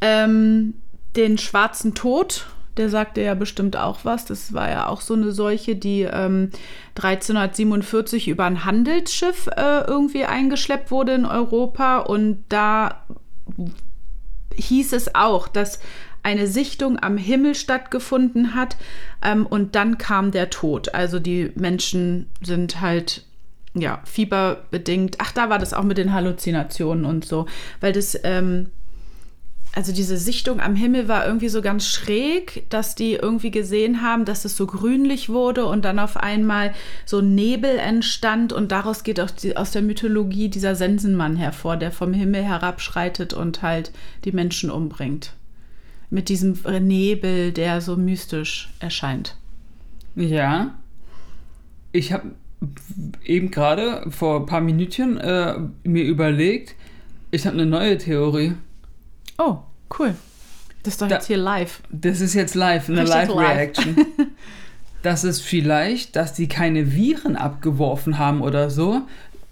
[0.00, 0.74] Ähm,
[1.16, 4.24] den schwarzen Tod, der sagte ja bestimmt auch was.
[4.24, 6.50] Das war ja auch so eine Seuche, die ähm,
[6.96, 11.98] 1347 über ein Handelsschiff äh, irgendwie eingeschleppt wurde in Europa.
[11.98, 13.04] Und da
[14.54, 15.78] hieß es auch, dass
[16.22, 18.76] eine Sichtung am Himmel stattgefunden hat
[19.22, 20.94] ähm, und dann kam der Tod.
[20.94, 23.24] Also die Menschen sind halt
[23.74, 25.16] ja fieberbedingt.
[25.18, 27.46] Ach, da war das auch mit den Halluzinationen und so,
[27.80, 28.70] weil das ähm,
[29.74, 34.24] also diese Sichtung am Himmel war irgendwie so ganz schräg, dass die irgendwie gesehen haben,
[34.24, 36.72] dass es so grünlich wurde und dann auf einmal
[37.04, 41.90] so Nebel entstand und daraus geht auch die, aus der Mythologie dieser Sensenmann hervor, der
[41.90, 43.90] vom Himmel herabschreitet und halt
[44.24, 45.32] die Menschen umbringt.
[46.08, 49.36] Mit diesem Nebel, der so mystisch erscheint.
[50.14, 50.74] Ja.
[51.90, 52.30] Ich habe
[53.24, 56.76] eben gerade vor ein paar Minütchen äh, mir überlegt,
[57.32, 58.54] ich habe eine neue Theorie.
[59.38, 59.58] Oh,
[59.98, 60.14] cool.
[60.82, 61.80] Das ist doch Da- jetzt hier live.
[61.90, 63.28] Das ist jetzt live, eine Richtig live.
[63.30, 64.06] Live-Reaction.
[65.02, 69.02] das ist vielleicht, dass die keine Viren abgeworfen haben oder so.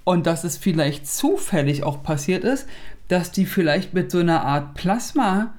[0.05, 2.66] Und dass es vielleicht zufällig auch passiert ist,
[3.09, 5.55] dass die vielleicht mit so einer Art Plasma,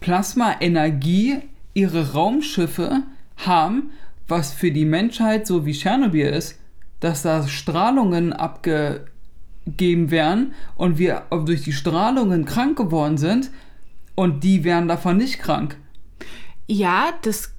[0.00, 1.38] Plasma-Energie
[1.74, 3.02] ihre Raumschiffe
[3.38, 3.90] haben,
[4.28, 6.58] was für die Menschheit so wie Tschernobyl ist,
[7.00, 8.32] dass da Strahlungen
[9.66, 13.50] abgegeben werden und wir durch die Strahlungen krank geworden sind
[14.14, 15.76] und die wären davon nicht krank.
[16.68, 17.52] Ja, das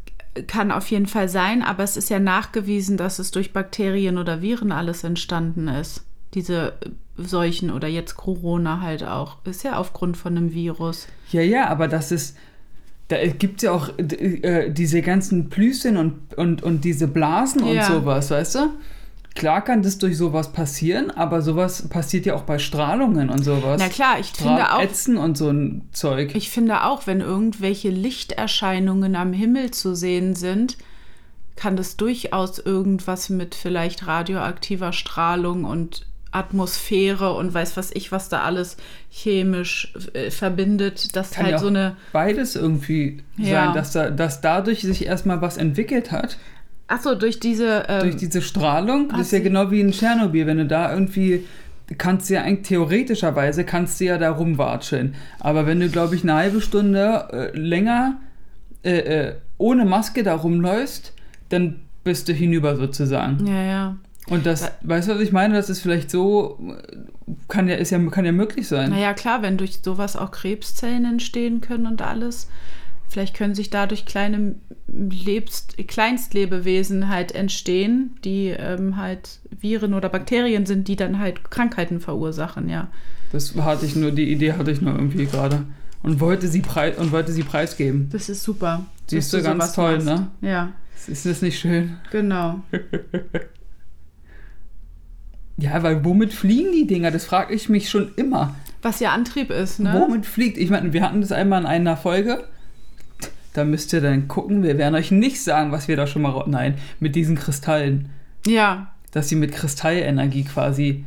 [0.47, 4.41] kann auf jeden Fall sein, aber es ist ja nachgewiesen, dass es durch Bakterien oder
[4.41, 6.03] Viren alles entstanden ist.
[6.33, 6.73] diese
[7.19, 9.37] Seuchen oder jetzt Corona halt auch.
[9.45, 11.07] Ist ja aufgrund von einem Virus.
[11.31, 12.37] Ja, ja, aber das ist.
[13.07, 17.73] Da gibt es ja auch äh, diese ganzen Plüschen und, und, und diese Blasen und
[17.73, 17.87] Ja.
[17.87, 18.59] sowas, weißt du?
[19.37, 23.79] Klar kann das durch sowas passieren, aber sowas passiert ja auch bei Strahlungen und sowas.
[23.79, 26.33] Na klar, ich finde auch, Ätzen und so ein Zeug.
[26.33, 30.77] ich finde auch, wenn irgendwelche Lichterscheinungen am Himmel zu sehen sind,
[31.55, 38.29] kann das durchaus irgendwas mit vielleicht radioaktiver Strahlung und Atmosphäre und weiß was ich, was
[38.29, 38.77] da alles
[39.11, 43.65] chemisch äh, verbindet, dass Kann halt ja so eine Beides irgendwie Ja.
[43.65, 46.37] sein, dass, da, dass dadurch sich erstmal was entwickelt hat.
[46.87, 49.09] Achso, durch diese ähm, durch diese Strahlung.
[49.09, 51.45] Das ist ja genau wie in Tschernobyl, wenn du da irgendwie
[51.97, 55.15] kannst du ja eigentlich theoretischerweise kannst du ja da rumwatscheln.
[55.39, 58.17] Aber wenn du, glaube ich, eine halbe Stunde äh, länger
[58.83, 61.13] äh, äh, ohne Maske da rumläufst,
[61.49, 63.45] dann bist du hinüber sozusagen.
[63.47, 63.97] ja, ja.
[64.29, 65.53] Und das, weißt du, was ich meine?
[65.53, 66.59] Das ist vielleicht so,
[67.47, 68.89] kann ja, ist ja, kann ja möglich sein.
[68.89, 72.49] Naja, klar, wenn durch sowas auch Krebszellen entstehen können und alles.
[73.09, 74.55] Vielleicht können sich dadurch kleine
[74.87, 81.99] Lebst Kleinstlebewesen halt entstehen, die ähm, halt Viren oder Bakterien sind, die dann halt Krankheiten
[81.99, 82.89] verursachen, ja.
[83.31, 85.63] Das hatte ich nur, die Idee hatte ich nur irgendwie gerade.
[86.03, 88.09] Und wollte sie, preis, und wollte sie preisgeben.
[88.11, 88.85] Das ist super.
[89.07, 90.05] Siehst du, ganz toll, machst.
[90.07, 90.27] ne?
[90.41, 90.71] Ja,
[91.07, 91.97] Ist das nicht schön?
[92.11, 92.61] genau.
[95.59, 97.09] Ja, weil womit fliegen die Dinger?
[97.09, 98.53] Das frage ich mich schon immer.
[98.83, 99.91] Was ja Antrieb ist, ne?
[99.91, 100.57] Womit fliegt?
[100.57, 102.43] Ich meine, wir hatten das einmal in einer Folge.
[103.57, 104.61] Da müsst ihr dann gucken.
[104.61, 106.43] Wir werden euch nicht sagen, was wir da schon mal.
[106.45, 108.09] Nein, mit diesen Kristallen.
[108.45, 111.05] Ja, Dass sie mit Kristallenergie quasi.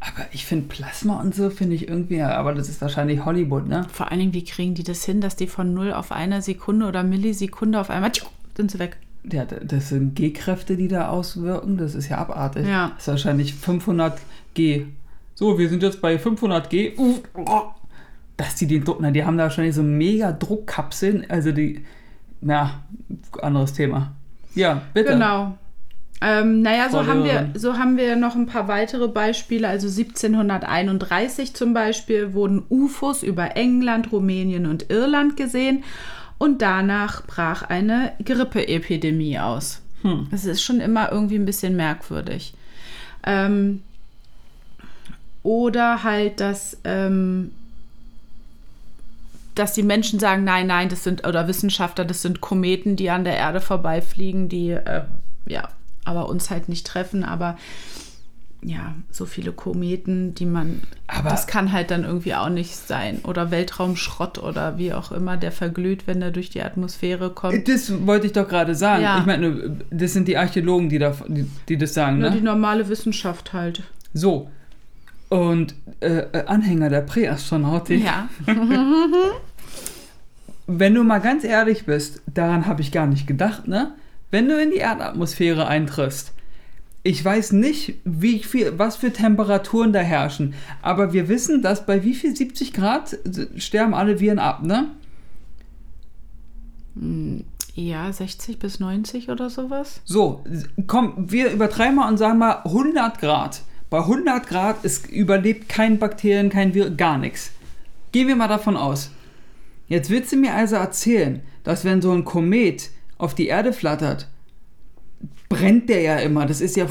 [0.00, 2.16] Aber ich finde Plasma und so, finde ich irgendwie.
[2.16, 3.86] ja, Aber das ist wahrscheinlich Hollywood, ne?
[3.92, 6.86] vor allen Dingen, wie kriegen die das hin, dass die von 0 auf eine Sekunde
[6.86, 8.96] oder Millisekunde auf einmal tschuh, sind sie weg.
[9.30, 11.76] Ja, das sind G-Kräfte, die da auswirken.
[11.76, 12.66] Das ist ja abartig.
[12.66, 12.92] Ja.
[12.94, 14.18] Das ist wahrscheinlich 500
[14.54, 14.86] G.
[15.34, 16.94] So, wir sind jetzt bei 500 G.
[18.36, 21.26] Dass die den Druck, na, die haben da wahrscheinlich so mega Druckkapseln.
[21.28, 21.84] Also die,
[22.40, 22.82] na,
[23.40, 24.12] anderes Thema.
[24.54, 25.12] Ja, bitte.
[25.12, 25.56] Genau.
[26.22, 29.68] Ähm, naja, so haben, wir, so haben wir noch ein paar weitere Beispiele.
[29.68, 35.84] Also 1731 zum Beispiel wurden UFOs über England, Rumänien und Irland gesehen
[36.38, 39.82] und danach brach eine Grippeepidemie aus.
[40.02, 40.28] Hm.
[40.30, 42.54] Es ist schon immer irgendwie ein bisschen merkwürdig.
[43.24, 43.82] Ähm,
[45.42, 47.52] oder halt, dass, ähm,
[49.56, 53.24] dass die Menschen sagen, nein, nein, das sind, oder Wissenschaftler, das sind Kometen, die an
[53.24, 55.02] der Erde vorbeifliegen, die, äh,
[55.48, 55.68] ja,
[56.04, 57.56] aber uns halt nicht treffen, aber
[58.62, 63.20] ja, so viele Kometen, die man, Aber- das kann halt dann irgendwie auch nicht sein.
[63.22, 67.68] Oder Weltraumschrott oder wie auch immer, der verglüht, wenn er durch die Atmosphäre kommt.
[67.68, 69.02] Das wollte ich doch gerade sagen.
[69.04, 69.18] Ja.
[69.20, 72.36] Ich meine, das sind die Archäologen, die, da, die, die das sagen, Nur ne?
[72.36, 73.82] die normale Wissenschaft halt.
[74.14, 74.50] So.
[75.28, 78.04] Und äh, äh, Anhänger der Präastronautik.
[78.04, 78.28] Ja.
[80.68, 83.94] Wenn du mal ganz ehrlich bist, daran habe ich gar nicht gedacht, ne?
[84.30, 86.32] Wenn du in die Erdatmosphäre eintriffst,
[87.04, 92.02] ich weiß nicht, wie viel, was für Temperaturen da herrschen, aber wir wissen, dass bei
[92.02, 93.16] wie viel 70 Grad
[93.56, 94.90] sterben alle Viren ab, ne?
[97.74, 100.00] Ja, 60 bis 90 oder sowas.
[100.04, 100.44] So,
[100.88, 103.62] komm, wir übertreiben mal und sagen mal 100 Grad.
[103.96, 107.52] Bei 100 Grad ist, überlebt kein Bakterien, kein Virus, gar nichts.
[108.12, 109.10] Gehen wir mal davon aus.
[109.88, 114.28] Jetzt willst du mir also erzählen, dass wenn so ein Komet auf die Erde flattert,
[115.48, 116.44] brennt der ja immer.
[116.44, 116.86] Das ist ja.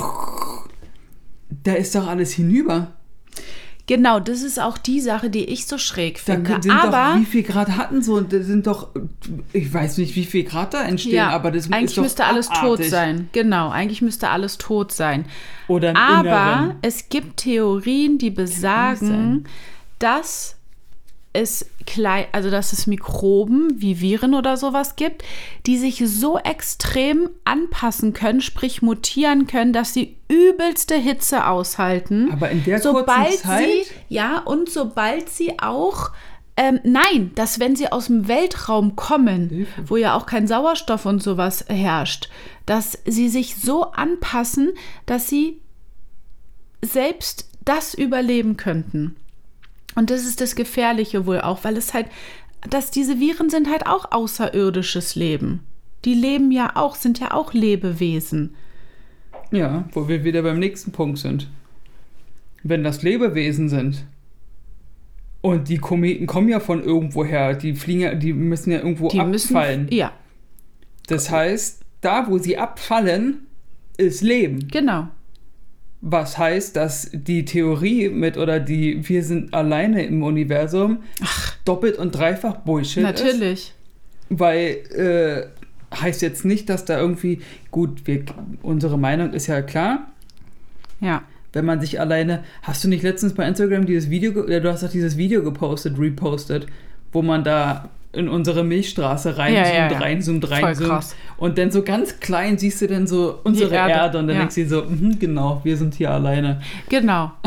[1.61, 2.93] Da ist doch alles hinüber.
[3.87, 6.55] Genau, das ist auch die Sache, die ich so schräg finde.
[6.71, 8.89] Aber doch, wie viel Grad hatten so, das sind doch,
[9.53, 12.25] ich weiß nicht, wie viel Grad da entstehen, ja, aber das eigentlich ist doch müsste
[12.25, 12.89] alles tot abartig.
[12.89, 13.29] sein.
[13.31, 15.25] Genau, eigentlich müsste alles tot sein.
[15.67, 16.75] Oder im Aber Inneren.
[16.81, 19.45] es gibt Theorien, die besagen,
[19.99, 20.55] dass
[21.35, 25.23] es klein, also dass es Mikroben wie Viren oder sowas gibt,
[25.65, 32.31] die sich so extrem anpassen können, sprich mutieren können, dass sie übelste Hitze aushalten.
[32.31, 33.67] Aber in der sobald kurzen Zeit?
[33.67, 36.11] sie ja und sobald sie auch
[36.57, 39.89] ähm, nein, dass wenn sie aus dem Weltraum kommen, Hilfe.
[39.89, 42.29] wo ja auch kein Sauerstoff und sowas herrscht,
[42.65, 44.71] dass sie sich so anpassen,
[45.05, 45.59] dass sie
[46.81, 49.15] selbst das überleben könnten.
[49.95, 52.07] Und das ist das Gefährliche wohl auch, weil es halt,
[52.69, 55.61] dass diese Viren sind halt auch außerirdisches Leben.
[56.03, 58.55] Die leben ja auch, sind ja auch Lebewesen.
[59.51, 61.49] Ja, wo wir wieder beim nächsten Punkt sind.
[62.63, 64.05] Wenn das Lebewesen sind
[65.41, 69.19] und die Kometen kommen ja von irgendwoher, die fliegen ja, die müssen ja irgendwo Die
[69.19, 69.83] abfallen.
[69.83, 69.95] müssen.
[69.95, 70.11] Ja,
[71.07, 73.45] Das heißt, da wo sie abfallen,
[73.97, 74.67] ist Leben.
[74.67, 75.07] genau.
[76.01, 80.99] Was heißt, dass die Theorie mit oder die wir sind alleine im Universum
[81.65, 83.23] doppelt und dreifach Bullshit ist.
[83.23, 83.73] Natürlich.
[84.29, 88.23] Weil äh, heißt jetzt nicht, dass da irgendwie, gut, wir,
[88.61, 90.11] unsere Meinung ist ja klar,
[90.99, 91.23] Ja.
[91.53, 92.43] wenn man sich alleine.
[92.61, 96.67] Hast du nicht letztens bei Instagram dieses Video, du hast doch dieses Video gepostet, repostet,
[97.13, 99.97] wo man da in unsere Milchstraße reinzoomt, Ja, ja, ja.
[99.97, 101.05] reinzoomt, reinzoomt.
[101.37, 104.55] Und dann so ganz klein siehst du dann so unsere Erde, Erde, und dann denkst
[104.55, 106.61] du dir so, mhm, genau, wir sind hier alleine.
[106.89, 107.31] Genau.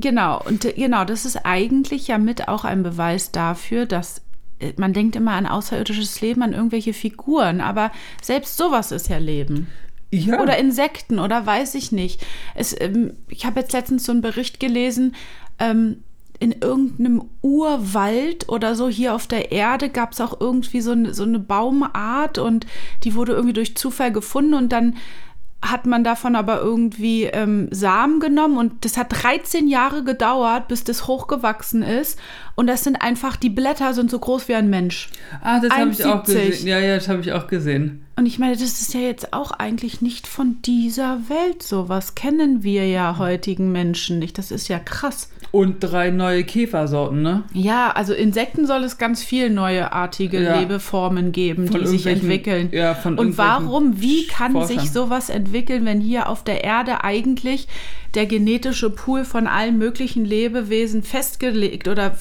[0.00, 0.42] Genau.
[0.44, 4.22] Und äh, genau, das ist eigentlich ja mit auch ein Beweis dafür, dass
[4.58, 9.18] äh, man denkt immer an außerirdisches Leben, an irgendwelche Figuren, aber selbst sowas ist ja
[9.18, 9.68] Leben.
[10.10, 10.40] Ja.
[10.40, 12.24] Oder Insekten oder weiß ich nicht.
[12.54, 15.14] Es, ähm, ich habe jetzt letztens so einen Bericht gelesen,
[15.58, 16.02] ähm,
[16.44, 21.14] in irgendeinem Urwald oder so hier auf der Erde gab es auch irgendwie so eine,
[21.14, 22.66] so eine Baumart und
[23.02, 24.96] die wurde irgendwie durch Zufall gefunden und dann
[25.62, 30.84] hat man davon aber irgendwie ähm, Samen genommen und das hat 13 Jahre gedauert, bis
[30.84, 32.18] das hochgewachsen ist.
[32.54, 35.08] Und das sind einfach, die Blätter sind so groß wie ein Mensch.
[35.42, 36.26] ah, das habe ich auch 1,70.
[36.26, 36.68] gesehen.
[36.68, 38.04] Ja, ja, das habe ich auch gesehen.
[38.16, 41.88] Und ich meine, das ist ja jetzt auch eigentlich nicht von dieser Welt so.
[41.88, 44.36] Was kennen wir ja heutigen Menschen nicht?
[44.36, 45.30] Das ist ja krass.
[45.54, 47.44] Und drei neue Käfersorten, ne?
[47.52, 50.58] Ja, also Insekten soll es ganz viel neuartige Ja.
[50.58, 52.70] Lebeformen geben, Von die sich entwickeln.
[52.72, 54.80] ja, von Und warum, wie kann Forschern.
[54.80, 57.68] sich sowas entwickeln, wenn hier auf der Erde eigentlich
[58.14, 62.16] der genetische Pool von allen möglichen Lebewesen festgelegt oder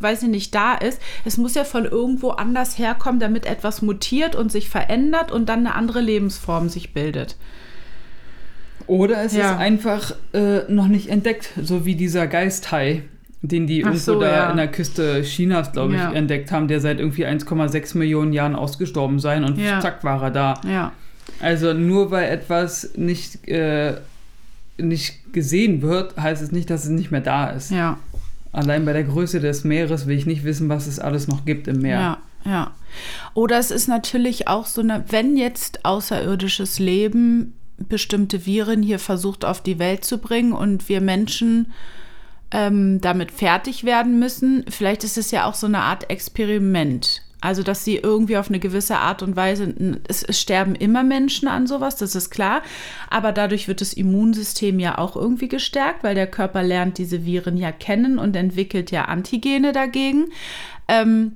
[0.00, 1.00] weiß ich nicht, da ist?
[1.24, 5.60] Es muss ja von irgendwo anders herkommen, damit etwas mutiert und sich verändert und dann
[5.60, 7.36] eine andere Lebensform sich bildet.
[8.86, 9.52] Oder es Ja.
[9.52, 13.02] ist einfach äh, noch nicht entdeckt, so wie dieser Geisthai,
[13.42, 14.50] den die Ach irgendwo so, da ja.
[14.50, 16.12] in der Küste Chinas, glaube ich, Ja.
[16.12, 20.92] entdeckt haben, der seit irgendwie 1,6 Millionen Jahren ausgestorben sein und zack war er da.
[21.40, 23.94] Also nur weil etwas nicht, äh,
[24.78, 27.72] nicht gesehen wird, heißt es nicht, dass es nicht mehr da ist.
[28.52, 31.66] Allein bei der Größe des Meeres will ich nicht wissen, was es alles noch gibt
[31.68, 31.98] im Meer.
[31.98, 32.70] Ja, ja.
[33.34, 39.44] Oder es ist natürlich auch so eine, wenn jetzt außerirdisches Leben bestimmte Viren hier versucht
[39.44, 41.72] auf die Welt zu bringen und wir Menschen
[42.50, 47.22] ähm, damit fertig werden müssen, vielleicht ist es ja auch so eine Art Experiment.
[47.40, 49.74] Also, dass sie irgendwie auf eine gewisse Art und Weise,
[50.08, 52.62] es, es sterben immer Menschen an sowas, das ist klar,
[53.10, 57.58] aber dadurch wird das Immunsystem ja auch irgendwie gestärkt, weil der Körper lernt diese Viren
[57.58, 60.28] ja kennen und entwickelt ja Antigene dagegen,
[60.88, 61.32] ähm,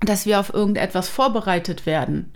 [0.00, 2.32] dass wir auf irgendetwas vorbereitet werden.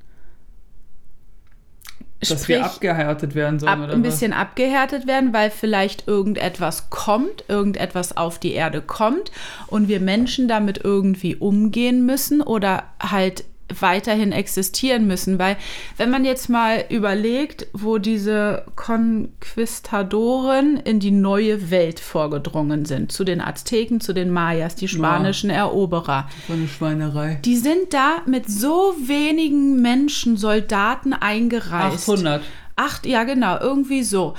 [2.30, 4.10] Dass wir abgehärtet werden sollen ab, oder ein was?
[4.10, 9.32] bisschen abgehärtet werden, weil vielleicht irgendetwas kommt, irgendetwas auf die Erde kommt
[9.66, 13.44] und wir Menschen damit irgendwie umgehen müssen oder halt
[13.80, 15.38] weiterhin existieren müssen.
[15.38, 15.56] Weil
[15.96, 23.24] wenn man jetzt mal überlegt, wo diese Konquistadoren in die neue Welt vorgedrungen sind, zu
[23.24, 27.38] den Azteken, zu den Mayas, die spanischen Eroberer, So eine Schweinerei.
[27.44, 32.08] die sind da mit so wenigen Menschen, Soldaten eingereist.
[32.08, 32.42] 800.
[32.76, 34.34] Acht, ja genau, irgendwie so.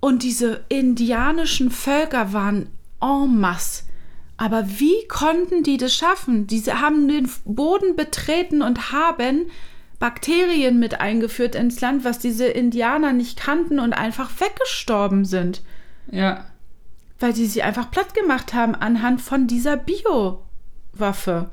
[0.00, 2.68] Und diese indianischen Völker waren
[3.00, 3.84] en masse.
[4.38, 6.46] Aber wie konnten die das schaffen?
[6.46, 9.50] Diese haben den Boden betreten und haben
[9.98, 15.62] Bakterien mit eingeführt ins Land, was diese Indianer nicht kannten und einfach weggestorben sind,
[16.10, 16.44] Ja.
[17.18, 21.50] weil die sie einfach platt gemacht haben anhand von dieser Biowaffe.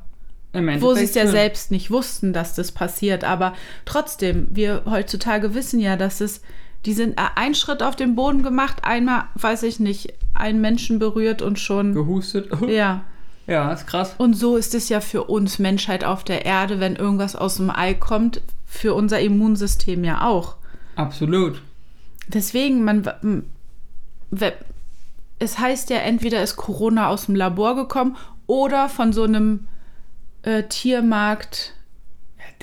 [0.52, 3.24] Wo sie es ja selbst nicht wussten, dass das passiert.
[3.24, 3.52] Aber
[3.84, 6.40] trotzdem, wir heutzutage wissen ja, dass es,
[6.84, 10.98] die sind äh, ein Schritt auf den Boden gemacht, einmal, weiß ich nicht, einen Menschen
[10.98, 11.94] berührt und schon.
[11.94, 12.50] Gehustet.
[12.68, 13.04] Ja.
[13.48, 14.16] Ja, ist krass.
[14.18, 17.70] Und so ist es ja für uns Menschheit auf der Erde, wenn irgendwas aus dem
[17.70, 20.56] Ei kommt, für unser Immunsystem ja auch.
[20.96, 21.62] Absolut.
[22.26, 23.04] Deswegen, man,
[25.38, 28.16] es heißt ja, entweder ist Corona aus dem Labor gekommen
[28.48, 29.68] oder von so einem
[30.42, 31.75] äh, Tiermarkt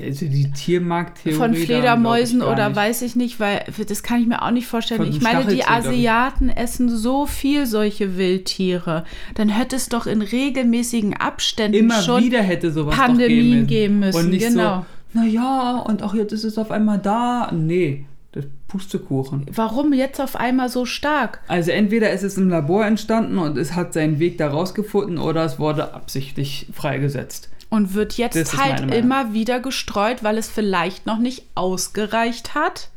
[0.02, 1.38] Also die Tiermarkttheorie.
[1.38, 2.76] von daran Fledermäusen gar oder nicht.
[2.78, 5.02] weiß ich nicht, weil das kann ich mir auch nicht vorstellen.
[5.02, 5.64] Von ich meine, die.
[5.66, 9.06] Asiaten essen so viel solche Wildtiere.
[9.36, 14.00] Dann hätte es doch in regelmäßigen Abständen Immer schon wieder hätte sowas Pandemien doch geben
[14.00, 14.86] müssen, Und nicht genau.
[15.14, 17.52] so, naja, und auch jetzt ist es auf einmal da.
[17.52, 19.46] Nee, das Pustekuchen.
[19.54, 21.42] Warum jetzt auf einmal so stark?
[21.48, 25.46] Also entweder ist es im Labor entstanden und es hat seinen Weg da rausgefunden oder
[25.46, 27.50] es wurde absichtlich freigesetzt.
[27.74, 32.54] Und wird Das jetzt ist halt immer wieder gestreut, weil es vielleicht noch nicht ausgereicht
[32.54, 32.90] hat.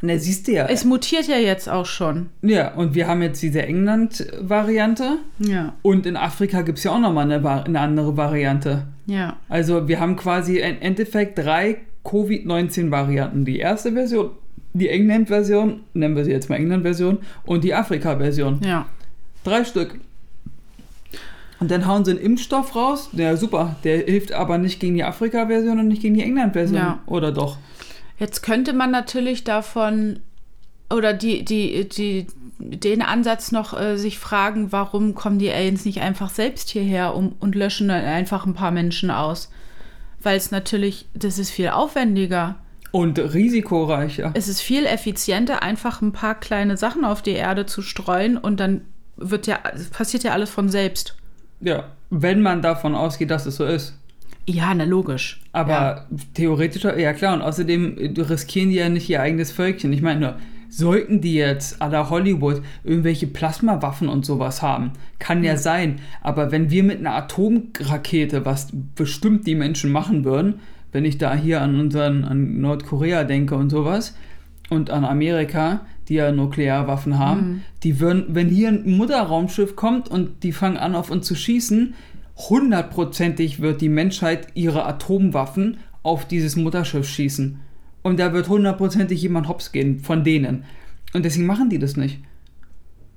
[0.00, 0.66] Na, siehst du ja.
[0.66, 2.28] Es mutiert ja jetzt auch schon.
[2.42, 5.18] ja, und wir haben jetzt diese England-Variante.
[5.38, 8.86] Ja, Und in Afrika gibt es ja auch nochmal eine, eine andere Variante.
[9.06, 9.36] ja.
[9.48, 13.44] Also wir haben quasi im Endeffekt drei Covid-19-Varianten.
[13.44, 14.32] Die erste Version
[14.74, 18.60] die England-Version, nennen wir sie jetzt mal England-Version, und die Afrika-Version.
[18.64, 18.86] Ja.
[19.44, 20.00] Drei Stück.
[21.64, 23.08] Und dann hauen sie einen Impfstoff raus.
[23.14, 23.76] Ja, super.
[23.84, 26.76] Der hilft aber nicht gegen die Afrika-Version und nicht gegen die England-Version.
[26.76, 26.98] Ja.
[27.06, 27.56] Oder doch?
[28.18, 30.20] Jetzt könnte man natürlich davon
[30.90, 32.26] oder die, die, die,
[32.58, 37.34] den Ansatz noch äh, sich fragen, warum kommen die Aliens nicht einfach selbst hierher um,
[37.40, 39.50] und löschen dann einfach ein paar Menschen aus?
[40.22, 42.56] Weil es natürlich, das ist viel aufwendiger.
[42.90, 44.32] Und risikoreicher.
[44.34, 48.60] Es ist viel effizienter, einfach ein paar kleine Sachen auf die Erde zu streuen und
[48.60, 48.82] dann
[49.16, 49.60] wird ja,
[49.92, 51.16] passiert ja alles von selbst.
[51.60, 53.98] Ja, wenn man davon ausgeht, dass es so ist.
[54.46, 55.40] Ja, na logisch.
[55.52, 56.06] Aber ja.
[56.34, 59.92] theoretisch, ja klar, und außerdem riskieren die ja nicht ihr eigenes Völkchen.
[59.92, 60.36] Ich meine nur,
[60.68, 66.00] sollten die jetzt à la Hollywood irgendwelche Plasmawaffen und sowas haben, kann ja sein.
[66.20, 70.60] Aber wenn wir mit einer Atomrakete, was bestimmt die Menschen machen würden,
[70.92, 74.14] wenn ich da hier an unseren, an Nordkorea denke und sowas,
[74.70, 77.60] und an Amerika, die ja Nuklearwaffen haben, Mhm.
[77.82, 81.94] die würden, wenn hier ein Mutterraumschiff kommt und die fangen an auf uns zu schießen,
[82.36, 87.60] hundertprozentig wird die Menschheit ihre Atomwaffen auf dieses Mutterschiff schießen.
[88.02, 90.64] Und da wird hundertprozentig jemand hops gehen von denen.
[91.14, 92.18] Und deswegen machen die das nicht.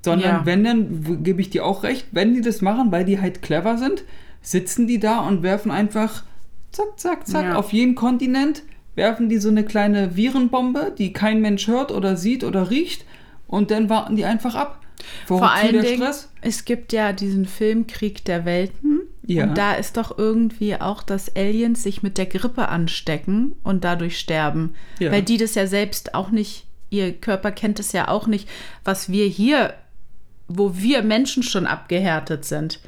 [0.04, 0.46] Sondern Ja.
[0.46, 3.78] wenn dann, gebe ich dir auch recht, wenn die das machen, weil die halt clever
[3.78, 4.04] sind,
[4.42, 6.24] sitzen die da und werfen einfach
[6.72, 7.56] zack, zack, zack Ja.
[7.56, 8.64] auf jeden Kontinent,
[8.98, 13.06] werfen die so eine kleine Virenbombe, die kein Mensch hört oder sieht oder riecht
[13.45, 14.82] und dann warten die einfach ab.
[15.28, 16.30] Vor Wozu allen der Dingen, Stress?
[16.41, 19.02] es gibt ja diesen Film Krieg der Welten.
[19.26, 19.43] Ja.
[19.43, 24.18] Und da ist doch irgendwie auch, dass Aliens sich mit der Grippe anstecken und dadurch
[24.18, 24.74] sterben.
[25.00, 25.12] Ja.
[25.12, 28.50] Weil die das ja selbst auch nicht, ihr Körper kennt es ja auch nicht,
[28.84, 29.76] was wir hier,
[30.48, 32.80] wo wir Menschen schon abgehärtet sind.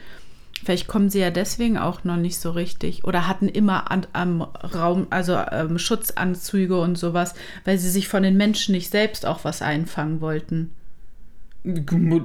[0.64, 4.42] Vielleicht kommen sie ja deswegen auch noch nicht so richtig oder hatten immer an, am
[4.42, 7.34] Raum, also ähm, Schutzanzüge und sowas,
[7.66, 10.72] weil sie sich von den Menschen nicht selbst auch was einfangen wollten.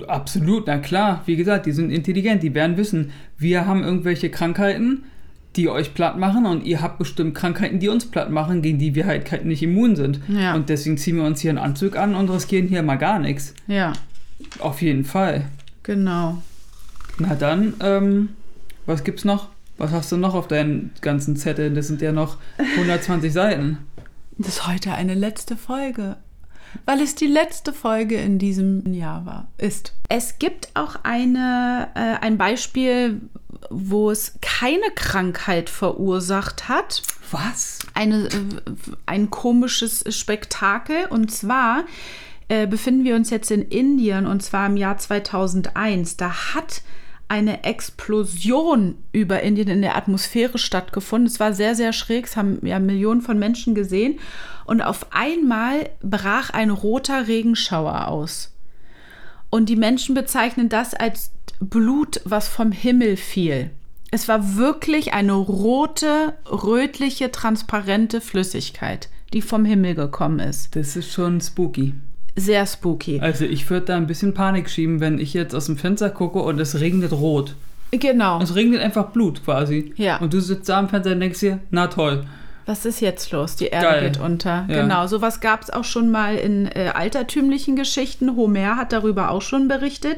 [0.09, 1.22] Absolut, na klar.
[1.26, 5.05] Wie gesagt, die sind intelligent, die werden wissen, wir haben irgendwelche Krankheiten,
[5.57, 8.95] die euch platt machen und ihr habt bestimmt Krankheiten, die uns platt machen, gegen die
[8.95, 10.20] wir halt nicht immun sind.
[10.28, 10.55] Ja.
[10.55, 13.55] Und deswegen ziehen wir uns hier einen Anzug an und riskieren hier mal gar nichts.
[13.66, 13.93] Ja,
[14.59, 15.47] Auf jeden Fall.
[15.82, 16.43] genau.
[17.18, 18.30] Na dann, ähm,
[18.86, 19.48] was gibt's noch?
[19.76, 21.72] Was hast du noch auf deinen ganzen Zettel?
[21.72, 23.78] Das sind ja noch 120 Seiten.
[24.38, 26.16] Das ist heute eine letzte Folge.
[26.86, 29.94] Weil es die letzte Folge in diesem Jahr war, ist.
[30.08, 33.20] Es gibt auch eine, äh, ein Beispiel,
[33.70, 37.02] wo es keine Krankheit verursacht hat.
[37.30, 37.78] Was?
[37.94, 38.30] Eine, äh,
[39.06, 41.06] ein komisches Spektakel.
[41.10, 41.84] Und zwar
[42.48, 46.16] äh, befinden wir uns jetzt in Indien und zwar im Jahr 2001.
[46.16, 46.82] Da hat
[47.35, 51.26] eine Explosion über Indien in der Atmosphäre stattgefunden.
[51.26, 52.26] Es war sehr, sehr schräg.
[52.26, 54.20] Es haben ja Millionen von Menschen gesehen.
[54.66, 58.53] Und auf einmal brach ein roter Regenschauer aus.
[59.51, 63.70] Und die Menschen bezeichnen das als Blut, was vom Himmel fiel.
[64.12, 70.76] Es war wirklich eine rote, rötliche, transparente Flüssigkeit, die vom Himmel gekommen ist.
[70.76, 71.95] Das ist schon spooky.
[72.37, 73.20] Sehr spooky.
[73.20, 76.41] Also ich würde da ein bisschen Panik schieben, wenn ich jetzt aus dem Fenster gucke
[76.41, 77.55] und es regnet rot.
[77.93, 78.41] Genau.
[78.43, 79.93] Es regnet einfach Blut quasi.
[79.97, 80.18] Ja.
[80.18, 82.26] Und du sitzt da am Fenster und denkst dir, na toll.
[82.66, 83.57] Was ist jetzt los?
[83.57, 84.03] Die Erde Geil.
[84.05, 84.66] geht unter.
[84.68, 84.82] Ja.
[84.82, 88.37] Genau, sowas gab es auch schon mal in äh, altertümlichen Geschichten.
[88.37, 90.16] Homer hat darüber auch schon berichtet.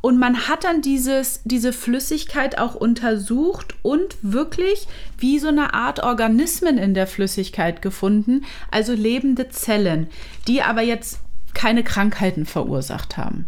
[0.00, 4.86] Und man hat dann dieses, diese Flüssigkeit auch untersucht und wirklich
[5.18, 10.08] wie so eine Art Organismen in der Flüssigkeit gefunden, also lebende Zellen,
[10.46, 11.20] die aber jetzt
[11.54, 13.46] keine Krankheiten verursacht haben.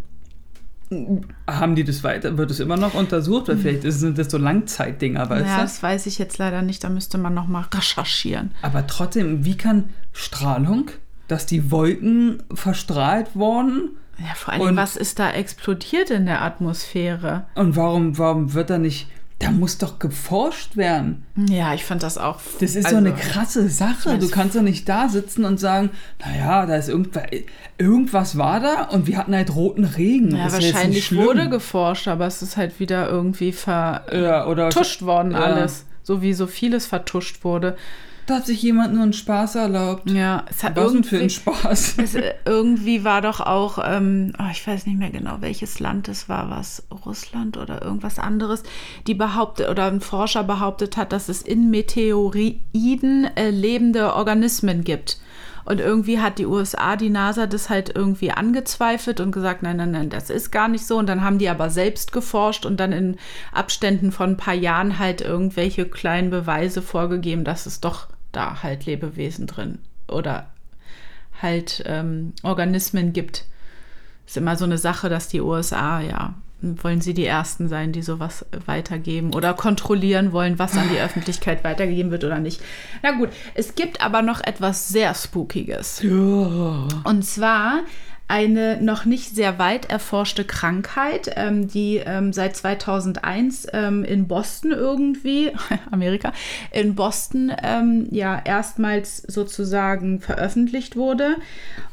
[1.49, 2.37] Haben die das weiter?
[2.37, 3.49] Wird es immer noch untersucht?
[3.49, 5.47] Weil vielleicht ist- sind das so Langzeitdinger, weißt Hm.
[5.49, 5.61] ja, du?
[5.63, 8.51] das weiß ich jetzt leider nicht, da müsste man noch mal recherchieren.
[8.61, 10.89] Aber trotzdem, wie kann Strahlung,
[11.27, 13.89] dass die Wolken verstrahlt wurden?
[14.17, 17.43] Ja, vor allem, was ist da explodiert in der Atmosphäre?
[17.55, 19.07] Und warum, warum wird da nicht.
[19.39, 21.23] Da muss doch geforscht werden.
[21.35, 22.39] Ja, ich fand das auch.
[22.59, 24.17] Das ist also, so eine krasse Sache.
[24.17, 25.91] Du kannst doch nicht da sitzen und sagen,
[26.25, 27.23] naja, da ist irgendwas,
[27.77, 30.35] irgendwas war da und wir hatten halt roten Regen.
[30.35, 35.39] Ja, Das wahrscheinlich wurde geforscht, aber es ist halt wieder irgendwie vertuscht ja, worden, Ja.
[35.39, 35.85] alles.
[36.01, 37.77] So wie so vieles vertuscht wurde.
[38.27, 40.11] Da hat sich jemand nur einen Spaß erlaubt.
[40.11, 41.35] Ja, es hat Was denn für ein irgendwie.
[41.35, 41.95] Spaß?
[42.03, 46.09] Es, äh, irgendwie war doch auch, ähm, oh, ich weiß nicht mehr genau, welches Land
[46.09, 48.63] es war, was Russland oder irgendwas anderes,
[49.07, 55.21] die behauptet oder ein Forscher behauptet hat, dass es in Meteoroiden äh, lebende Organismen gibt.
[55.63, 59.91] Und irgendwie hat die USA, die NASA, das halt irgendwie angezweifelt und gesagt, nein, nein,
[59.91, 60.97] nein, das ist gar nicht so.
[60.97, 63.15] Und dann haben die aber selbst geforscht und dann in
[63.53, 68.07] Abständen von ein paar Jahren halt irgendwelche kleinen Beweise vorgegeben, dass es doch
[68.37, 70.47] da halt Lebewesen drin oder
[71.41, 73.45] halt ähm, Organismen gibt.
[74.27, 78.01] Ist immer so eine Sache, dass die USA, ja, wollen sie die Ersten sein, die
[78.01, 82.61] sowas weitergeben oder kontrollieren wollen, was an die Öffentlichkeit weitergegeben wird oder nicht.
[83.03, 86.01] Na gut, es gibt aber noch etwas sehr Spookiges.
[86.03, 86.87] Ja.
[87.03, 87.81] Und zwar
[88.27, 94.71] eine noch nicht sehr weit erforschte Krankheit, ähm, die ähm, seit 2001 ähm, in Boston
[94.71, 95.53] irgendwie,
[95.91, 96.33] Amerika,
[96.71, 101.37] in Boston ähm, ja erstmals sozusagen veröffentlicht wurde.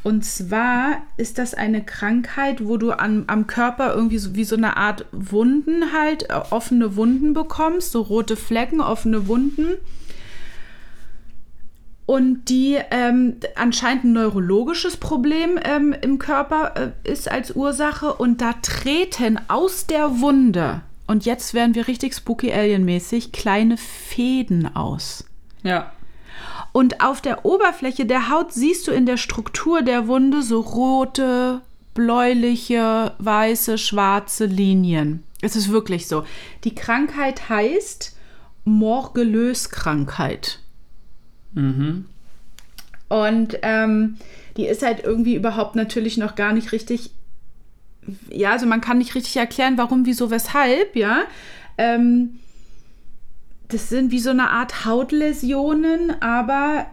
[0.03, 4.57] Und zwar ist das eine Krankheit, wo du an, am Körper irgendwie so wie so
[4.57, 9.76] eine Art Wunden halt, äh, offene Wunden bekommst, so rote Flecken, offene Wunden
[12.07, 18.41] und die ähm, anscheinend ein neurologisches Problem ähm, im Körper äh, ist als Ursache und
[18.41, 25.25] da treten aus der Wunde, und jetzt werden wir richtig spooky Alien-mäßig, kleine Fäden aus.
[25.63, 25.93] Ja.
[26.73, 31.61] Und auf der Oberfläche der Haut siehst du in der Struktur der Wunde so rote,
[31.93, 35.23] bläuliche, weiße, schwarze Linien.
[35.41, 36.25] Es ist wirklich so.
[36.65, 38.17] Die Krankheit heißt
[38.65, 40.61] Morgelös-Krankheit.
[41.55, 42.07] Mhm.
[43.09, 44.17] Und ähm,
[44.57, 47.11] die ist halt irgendwie überhaupt natürlich noch gar nicht richtig.
[48.31, 51.23] Ja, also man kann nicht richtig erklären, warum, wieso, weshalb, ja.
[51.79, 52.39] Ähm,
[53.69, 56.87] das sind wie so eine Art Hautläsionen, aber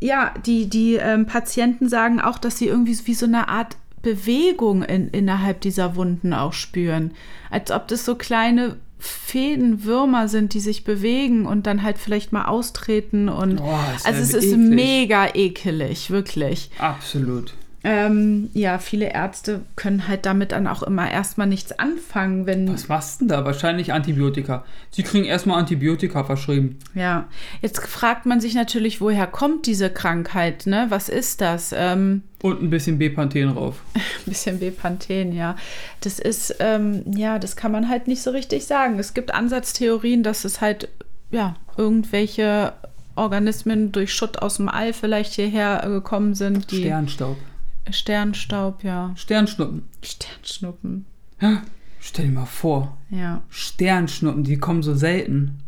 [0.00, 4.82] ja, die, die ähm, Patienten sagen auch, dass sie irgendwie wie so eine Art Bewegung
[4.82, 7.12] in, innerhalb dieser Wunden auch spüren.
[7.50, 12.32] Als ob das so kleine Fäden, Würmer sind, die sich bewegen und dann halt vielleicht
[12.32, 14.58] mal austreten und Oh, ist also es ist eklig.
[14.58, 16.70] mega ekelig, wirklich.
[16.78, 17.54] Absolut.
[17.84, 22.88] Ähm, ja, viele Ärzte können halt damit dann auch immer erstmal nichts anfangen, wenn Was
[22.88, 23.44] machst du denn da?
[23.44, 24.64] Wahrscheinlich Antibiotika.
[24.90, 26.78] Sie kriegen erstmal Antibiotika verschrieben.
[26.94, 27.28] ja.
[27.60, 30.86] Jetzt fragt man sich natürlich, woher kommt diese Krankheit, ne?
[30.90, 31.74] Was ist das?
[31.76, 33.82] Ähm, Und ein bisschen Bepanthen drauf.
[33.94, 35.56] ein bisschen Bepanthen, ja.
[36.02, 38.98] Das ist, ähm, ja, das kann man halt nicht so richtig sagen.
[39.00, 40.88] Es gibt Ansatztheorien, dass es halt,
[41.32, 42.74] ja, irgendwelche
[43.16, 47.36] Organismen durch Schutt aus dem All vielleicht hierher gekommen sind, die Sternstaub.
[47.90, 49.12] Sternstaub, ja.
[49.16, 49.82] Sternschnuppen.
[50.02, 51.06] Sternschnuppen,
[52.00, 53.42] Stell dir mal vor, ja.
[53.48, 55.58] Sternschnuppen, die kommen so selten.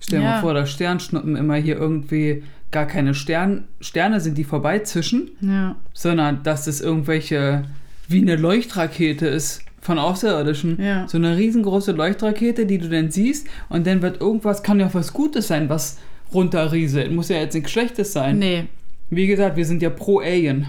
[0.00, 0.30] Stell dir Ja.
[0.32, 5.76] mal vor, dass Sternschnuppen immer hier irgendwie gar keine Stern Sterne sind, die vorbeizischen, Ja,
[5.92, 7.64] sondern dass es irgendwelche,
[8.08, 10.80] wie eine Leuchtrakete ist von Außerirdischen.
[10.82, 11.06] Ja.
[11.08, 14.94] So eine riesengroße Leuchtrakete, die du dann siehst und dann wird irgendwas, kann ja auch
[14.94, 15.98] was Gutes sein, was
[16.34, 17.12] runterrieselt.
[17.12, 18.38] Muss ja jetzt nichts Schlechtes sein.
[18.38, 18.64] nee.
[19.10, 20.66] Wie gesagt, wir sind ja pro Alien.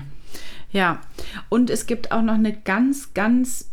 [0.71, 1.01] Ja,
[1.49, 3.69] und es gibt auch noch einen ganz, ganz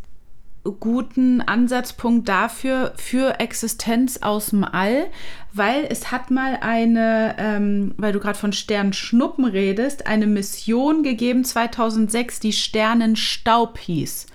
[0.81, 5.07] guten Ansatzpunkt dafür, für Existenz aus dem All,
[5.53, 11.45] weil es hat mal eine, ähm, weil du gerade von Sternschnuppen redest, eine Mission gegeben
[11.45, 14.27] 2006, die Sternenstaub hieß.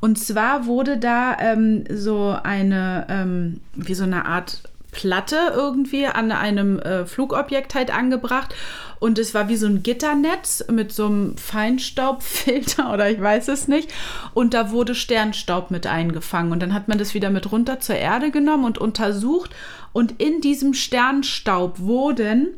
[0.00, 4.62] Und zwar wurde da ähm, so eine, ähm, wie so eine Art
[4.96, 8.54] Platte irgendwie an einem äh, Flugobjekt halt angebracht.
[8.98, 13.68] Und es war wie so ein Gitternetz mit so einem Feinstaubfilter oder ich weiß es
[13.68, 13.92] nicht.
[14.32, 16.50] Und da wurde Sternstaub mit eingefangen.
[16.50, 19.54] Und dann hat man das wieder mit runter zur Erde genommen und untersucht.
[19.92, 22.54] Und in diesem Sternstaub wurden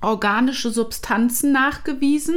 [0.00, 2.36] organische Substanzen nachgewiesen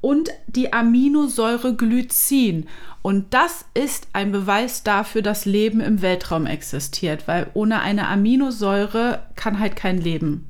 [0.00, 2.66] und die Aminosäure Glycin.
[3.02, 9.22] Und das ist ein Beweis dafür, dass Leben im Weltraum existiert, weil ohne eine Aminosäure
[9.36, 10.46] kann halt kein Leben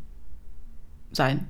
[1.13, 1.47] sein.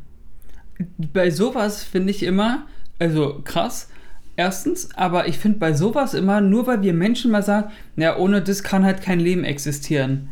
[1.13, 2.67] bei sowas finde ich immer,
[2.99, 3.89] also krass,
[4.37, 8.43] erstens, aber ich finde bei sowas immer, nur weil wir Menschen mal sagen, ja, ohne
[8.43, 10.31] das kann halt kein Leben existieren.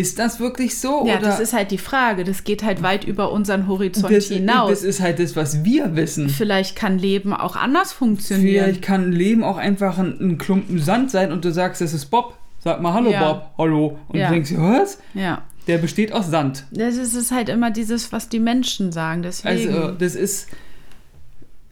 [0.00, 1.04] Ist das wirklich so?
[1.06, 2.24] Ja, oder das ist halt die Frage.
[2.24, 4.70] Das geht halt weit über unseren Horizont das, hinaus.
[4.70, 6.28] das ist halt das, was wir wissen.
[6.28, 8.64] Vielleicht kann Leben auch anders funktionieren.
[8.64, 12.06] Vielleicht kann Leben auch einfach ein, ein Klumpen Sand sein und du sagst, das ist
[12.06, 12.36] Bob.
[12.62, 13.32] Sag mal Hallo Ja.
[13.32, 13.98] Bob, hallo.
[14.08, 14.28] Und Ja.
[14.28, 14.98] du denkst, was?
[15.14, 15.42] Ja.
[15.66, 16.64] Der besteht aus Sand.
[16.72, 19.22] Das ist es halt immer dieses, was die Menschen sagen.
[19.22, 19.74] Deswegen.
[19.74, 20.48] Also, das ist.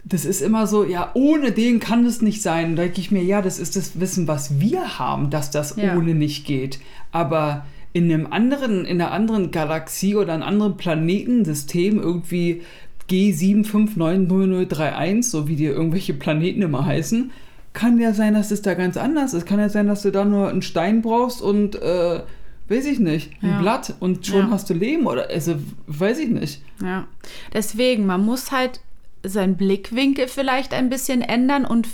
[0.04, 2.76] Das ist immer so, ja, ohne den kann es nicht sein.
[2.76, 5.96] Da denke ich mir, ja, das ist das Wissen, was wir haben, dass das Ja.
[5.96, 6.78] ohne nicht geht.
[7.12, 7.66] Aber
[7.98, 12.62] in einem anderen, in einer anderen Galaxie oder einem anderen Planetensystem, irgendwie
[13.10, 17.30] G759031, so wie die irgendwelche Planeten immer heißen,
[17.72, 19.46] kann ja sein, dass es da ganz anders ist.
[19.46, 22.22] Kann ja sein, dass du da nur einen Stein brauchst und, äh,
[22.68, 23.60] weiß ich nicht, ein Ja.
[23.60, 24.50] Blatt und schon Ja.
[24.50, 25.54] hast du Leben oder, also,
[25.86, 26.62] weiß ich nicht.
[26.82, 27.06] Ja,
[27.52, 28.80] deswegen, man muss halt
[29.22, 31.88] seinen Blickwinkel vielleicht ein bisschen ändern und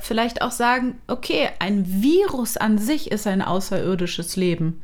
[0.00, 4.80] vielleicht auch sagen, okay, ein Virus an sich ist ein außerirdisches Leben.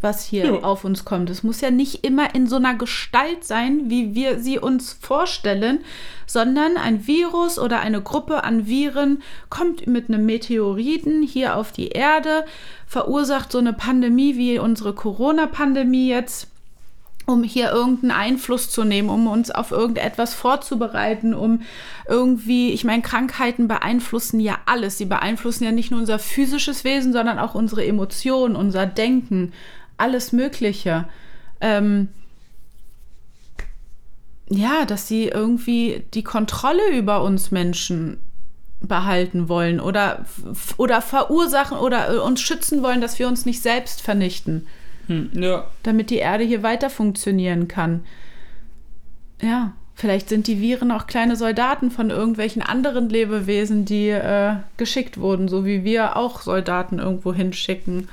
[0.00, 0.52] Was hier Ja.
[0.62, 1.30] auf uns kommt.
[1.30, 5.80] Es muss ja nicht immer in so einer Gestalt sein, wie wir sie uns vorstellen,
[6.26, 11.88] sondern ein Virus oder eine Gruppe an Viren kommt mit einem Meteoriten hier auf die
[11.88, 12.44] Erde,
[12.86, 16.48] verursacht so eine Pandemie wie unsere Corona-Pandemie jetzt
[17.26, 21.62] um hier irgendeinen Einfluss zu nehmen, um uns auf irgendetwas vorzubereiten, um
[22.08, 24.98] irgendwie, ich meine, Krankheiten beeinflussen ja alles.
[24.98, 29.52] Sie beeinflussen ja nicht nur unser physisches Wesen, sondern auch unsere Emotionen, unser Denken,
[30.00, 31.08] alles Mögliche.
[31.60, 32.08] Ähm,
[34.48, 38.18] ja, dass sie irgendwie die Kontrolle über uns Menschen
[38.80, 40.24] behalten wollen oder,
[40.76, 44.66] oder verursachen oder äh, uns schützen wollen, dass wir uns nicht selbst vernichten
[45.10, 45.66] Hm, ja.
[45.82, 48.04] damit die Erde hier weiter funktionieren kann.
[49.42, 55.18] Ja, vielleicht sind die Viren auch kleine Soldaten von irgendwelchen anderen Lebewesen, die äh, geschickt
[55.18, 58.08] wurden, so wie wir auch Soldaten irgendwo hinschicken,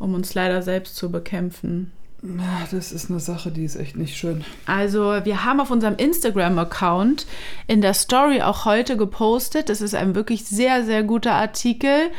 [0.00, 1.92] um uns leider selbst zu bekämpfen.
[2.22, 4.44] ja, das ist eine Sache, die ist echt nicht schön.
[4.66, 7.28] Also, wir haben auf unserem Instagram-Account
[7.68, 9.68] in der Story auch heute gepostet.
[9.68, 12.10] Das ist ein wirklich sehr, sehr guter Artikel.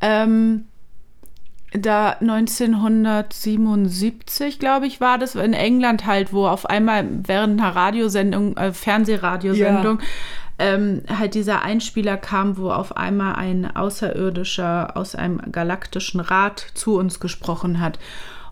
[0.00, 0.64] Ähm,
[1.72, 8.56] da 1977, glaube ich, war das in England halt, wo auf einmal während einer Radiosendung,
[8.56, 9.98] äh, Fernsehradiosendung,
[10.58, 16.96] ähm, halt dieser Einspieler kam, wo auf einmal ein Außerirdischer aus einem galaktischen Rat zu
[16.96, 17.98] uns gesprochen hat.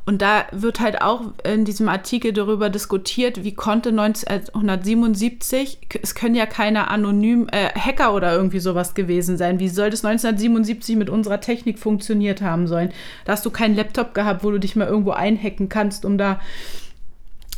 [0.05, 6.34] Und da wird halt auch in diesem Artikel darüber diskutiert, wie konnte 1977, es können
[6.34, 9.61] ja keine anonym äh, Hacker oder irgendwie sowas gewesen sein.
[9.61, 12.90] Wie soll das 1977 mit unserer Technik funktioniert haben sollen?
[13.24, 16.40] Da hast du keinen Laptop gehabt, wo du dich mal irgendwo einhacken kannst, um da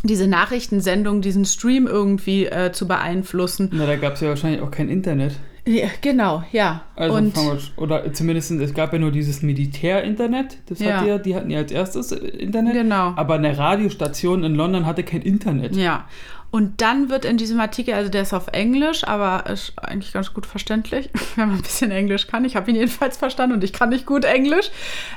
[0.04, 3.70] diese Nachrichtensendung, diesen Stream irgendwie äh, zu beeinflussen.
[3.72, 5.36] Na, da gab es ja wahrscheinlich auch kein Internet.
[5.66, 6.82] Ja, genau, ja.
[6.94, 10.58] Also Und fangen wir, oder zumindest es gab ja nur dieses Militär-Internet.
[10.66, 10.98] Das Ja.
[11.00, 12.74] hat ja, die hatten ja als erstes Internet.
[12.74, 13.14] Genau.
[13.16, 15.74] Aber eine Radiostation in London hatte kein Internet.
[15.74, 16.04] Ja.
[16.54, 20.32] Und dann wird in diesem Artikel, also der ist auf Englisch, aber ist eigentlich ganz
[20.32, 22.44] gut verständlich, wenn man ein bisschen Englisch kann.
[22.44, 24.70] Ich habe ihn jedenfalls verstanden und ich kann nicht gut Englisch.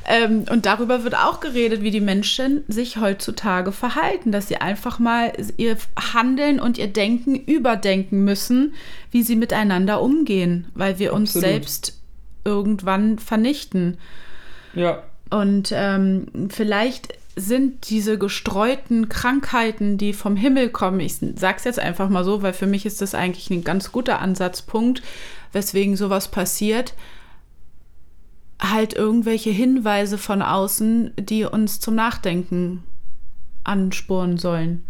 [0.08, 4.98] Ähm, und darüber wird auch geredet, wie die Menschen sich heutzutage verhalten, dass sie einfach
[4.98, 5.78] mal ihr
[6.12, 8.74] Handeln und ihr Denken überdenken müssen,
[9.12, 11.50] wie sie miteinander umgehen, weil wir uns Absolut.
[11.54, 12.02] selbst
[12.46, 14.00] irgendwann vernichten.
[14.74, 15.04] Ja.
[15.30, 22.10] Und ähm, vielleicht sind diese gestreuten Krankheiten, die vom Himmel kommen, ich sag's jetzt einfach
[22.10, 25.04] mal so, weil für mich ist das eigentlich ein ganz guter Ansatzpunkt,
[25.52, 26.96] weswegen sowas passiert,
[28.60, 32.84] halt irgendwelche Hinweise von außen, die uns zum Nachdenken
[33.64, 34.84] ansporen sollen.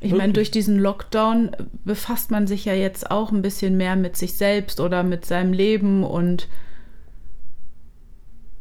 [0.00, 1.52] Ich meine, durch diesen Lockdown
[1.84, 5.52] befasst man sich ja jetzt auch ein bisschen mehr mit sich selbst oder mit seinem
[5.52, 6.48] Leben und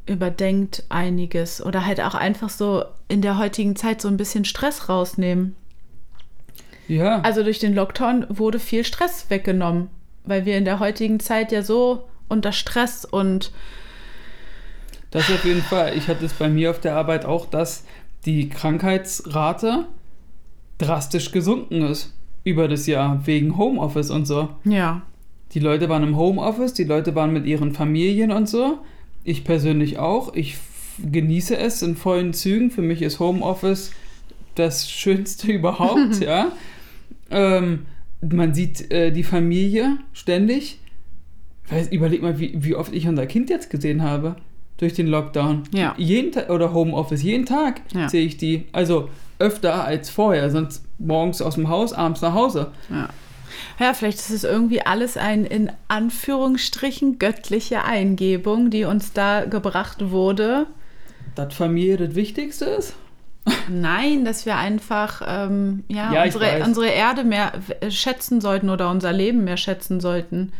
[0.06, 4.90] überdenkt einiges oder halt auch einfach so in der heutigen Zeit so ein bisschen Stress
[4.90, 5.56] rausnehmen.
[6.88, 7.22] Ja.
[7.22, 9.90] Also durch den Lockdown wurde viel Stress weggenommen,
[10.26, 13.52] weil wir in der heutigen Zeit ja so unter Stress und
[15.12, 15.96] Das auf jeden Fall.
[15.98, 17.84] Ich hatte es bei mir auf der Arbeit auch, dass
[18.26, 19.86] die Krankheitsrate
[20.78, 24.50] drastisch gesunken ist über das Jahr wegen Homeoffice und so.
[24.64, 25.02] ja,
[25.54, 28.80] Die Leute waren im Homeoffice, die Leute waren mit ihren Familien und so.
[29.24, 30.34] Ich persönlich auch.
[30.34, 30.58] Ich
[31.10, 32.72] genieße es in vollen Zügen.
[32.72, 33.92] Für mich ist Homeoffice
[34.56, 36.52] das Schönste überhaupt, ja.
[37.30, 37.86] Ähm,
[38.22, 40.80] man sieht äh, die Familie ständig.
[41.70, 44.36] Weiß, überleg mal, wie, wie oft ich unser Kind jetzt gesehen habe
[44.78, 45.64] durch den Lockdown.
[45.74, 45.94] Ja.
[45.98, 48.10] Jeden Tag oder Homeoffice, jeden Tag Ja.
[48.10, 48.66] sehe ich die.
[48.74, 52.72] Also öfter als vorher, sonst morgens aus dem Haus, abends nach Hause.
[52.90, 53.10] ja.
[53.80, 60.12] Ja, vielleicht ist es irgendwie alles ein in Anführungsstrichen göttliche Eingebung, die uns da gebracht
[60.12, 60.68] wurde.
[61.36, 62.96] Dass Familie das Wichtigste ist?
[63.70, 67.54] Nein, dass wir einfach ähm, ja, Ja, unsere, unsere Erde mehr
[67.90, 70.52] schätzen sollten oder unser Leben mehr schätzen sollten.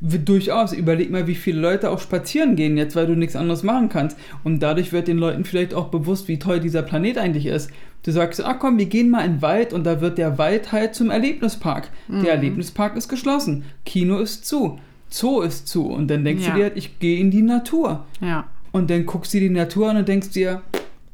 [0.00, 0.72] Durchaus.
[0.72, 4.18] Überleg mal, wie viele Leute auch spazieren gehen jetzt, weil du nichts anderes machen kannst.
[4.42, 7.70] Und dadurch wird den Leuten vielleicht auch bewusst, wie toll dieser Planet eigentlich ist.
[8.02, 10.72] Du sagst, ach komm, wir gehen mal in den Wald und da wird der Wald
[10.72, 11.88] halt zum Erlebnispark.
[12.08, 13.64] Der Erlebnispark ist geschlossen.
[13.86, 14.78] Kino ist zu.
[15.08, 15.86] Zoo ist zu.
[15.86, 16.52] Und dann denkst Ja.
[16.52, 18.04] du dir, ich gehe in die Natur.
[18.20, 18.44] Ja.
[18.74, 20.62] Und dann guckst du dir die Natur an und denkst dir,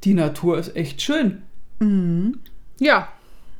[0.04, 1.42] die Natur ist echt schön.
[2.78, 3.08] Ja.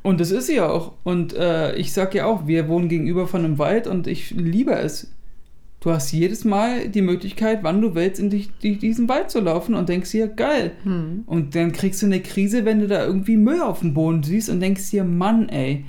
[0.01, 0.93] Und das ist sie ja auch.
[1.03, 4.73] Und äh, ich sag ja auch, wir wohnen gegenüber von einem Wald und ich liebe
[4.73, 5.11] es.
[5.81, 9.39] Du hast jedes Mal die Möglichkeit, wann du willst, in die, die, diesen Wald zu
[9.39, 10.71] laufen und denkst dir, geil.
[11.27, 14.49] Und dann kriegst du eine Krise, wenn du da irgendwie Müll auf dem Boden siehst
[14.49, 15.85] und denkst dir, Mann, ey,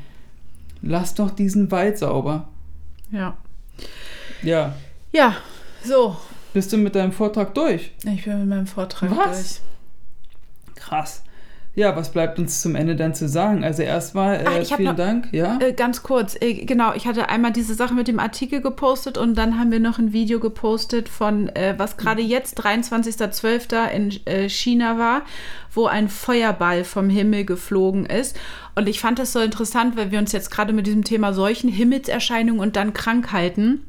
[0.82, 2.48] lass doch diesen Wald sauber.
[3.10, 3.38] Ja.
[4.42, 4.74] Ja,
[5.12, 5.36] Ja,
[5.82, 6.14] so.
[6.52, 7.92] Bist du mit deinem Vortrag durch?
[8.04, 9.60] Ich bin mit meinem Vortrag Was?
[10.66, 10.76] durch.
[10.76, 11.22] Krass.
[11.74, 13.64] ja, was bleibt uns zum Ende dann zu sagen?
[13.64, 15.28] Also erstmal äh, Ah, vielen noch- Dank.
[15.32, 15.58] Ja.
[15.60, 19.36] Äh, ganz kurz, äh, genau, ich hatte einmal diese Sache mit dem Artikel gepostet und
[19.36, 23.90] dann haben wir noch ein Video gepostet von, äh, was gerade jetzt 23.12.
[23.90, 25.22] in äh, China war,
[25.72, 28.36] wo ein Feuerball vom Himmel geflogen ist.
[28.74, 31.70] Und ich fand das so interessant, weil wir uns jetzt gerade mit diesem Thema solchen
[31.70, 33.86] Himmelserscheinungen und dann Krankheiten.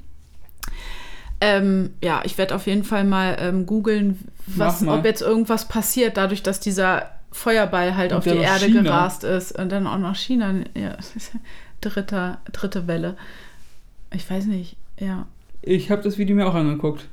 [1.42, 4.20] Ähm, ja, ich werde auf jeden Fall mal ähm, googeln,
[4.86, 8.82] ob jetzt irgendwas passiert, dadurch, dass dieser Feuerball halt Und auf die Erde China.
[8.82, 9.58] gerast ist.
[9.58, 10.54] Und dann auch noch China.
[10.76, 10.96] Ja,
[11.82, 13.18] dritte, dritte Welle.
[14.14, 15.26] Ich weiß nicht, ja.
[15.62, 17.08] Ich habe das Video mir auch angeguckt.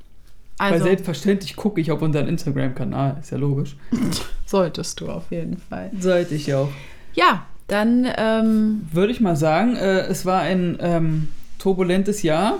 [0.58, 3.16] Weil Also selbstverständlich gucke ich auf unseren Instagram-Kanal.
[3.20, 3.76] Ist ja logisch.
[4.46, 5.90] solltest du auf jeden Fall.
[5.98, 6.68] Sollte ich auch.
[7.14, 12.58] Ja, dann ähm, Würde ich mal sagen, äh, es war ein ähm, turbulentes Jahr.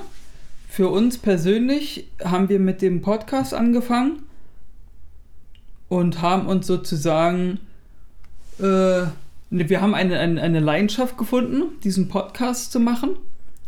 [0.71, 4.23] Für uns persönlich haben wir mit dem Podcast angefangen
[5.89, 7.59] und haben uns sozusagen,
[8.61, 9.11] äh, ne,
[9.51, 13.17] wir haben eine, eine, eine Leidenschaft gefunden, diesen Podcast zu machen.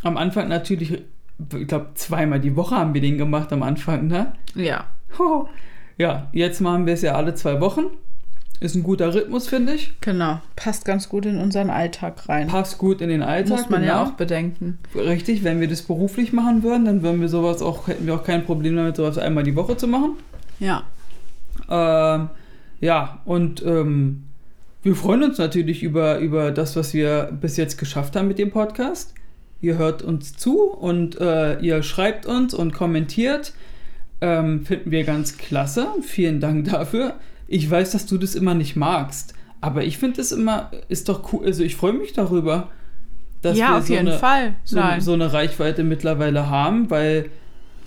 [0.02, 4.34] Am Anfang natürlich, ich glaube, zweimal die Woche haben wir den gemacht am Anfang, ne?
[4.54, 4.86] ja.
[5.98, 7.86] Ja, jetzt machen wir es ja alle zwei Wochen.
[8.62, 9.92] Ist ein guter Rhythmus, finde ich.
[10.02, 10.40] Genau.
[10.54, 12.46] Passt ganz gut in unseren Alltag rein.
[12.46, 13.58] Passt gut in den Alltag.
[13.58, 14.10] Muss man ja genau.
[14.10, 14.78] auch bedenken.
[14.94, 18.22] Richtig, wenn wir das beruflich machen würden, dann würden wir sowas auch, hätten wir auch
[18.22, 20.12] kein Problem damit, sowas einmal die Woche zu machen.
[20.60, 20.84] Ja.
[21.68, 22.30] Ähm,
[22.80, 24.22] ja, und ähm,
[24.84, 28.52] wir freuen uns natürlich über, über das, was wir bis jetzt geschafft haben mit dem
[28.52, 29.12] Podcast.
[29.60, 33.54] Ihr hört uns zu und äh, ihr schreibt uns und kommentiert.
[34.20, 35.88] Ähm, finden wir ganz klasse.
[36.02, 37.14] Vielen Dank dafür.
[37.52, 41.32] Ich weiß, dass du das immer nicht magst, aber ich finde es immer, ist doch
[41.32, 41.44] cool.
[41.44, 42.68] Also ich freue mich darüber,
[43.42, 44.18] dass ja, wir so eine,
[44.64, 47.26] so, so eine Reichweite mittlerweile haben, weil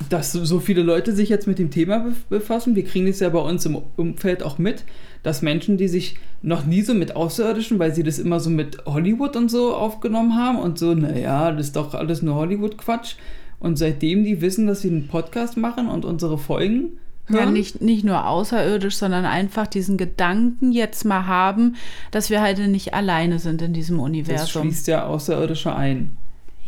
[0.09, 2.75] dass so viele Leute sich jetzt mit dem Thema bef- befassen.
[2.75, 4.83] Wir kriegen es ja bei uns im Umfeld auch mit,
[5.23, 8.85] dass Menschen, die sich noch nie so mit Außerirdischen, weil sie das immer so mit
[8.85, 13.15] Hollywood und so aufgenommen haben und so, naja, das ist doch alles nur Hollywood-Quatsch.
[13.59, 17.81] Und seitdem die wissen, dass wir einen Podcast machen und unsere Folgen hören, Ja, nicht,
[17.81, 21.75] nicht nur außerirdisch, sondern einfach diesen Gedanken jetzt mal haben,
[22.11, 24.61] dass wir halt nicht alleine sind in diesem das Universum.
[24.63, 26.15] schließt ja Außerirdische ein.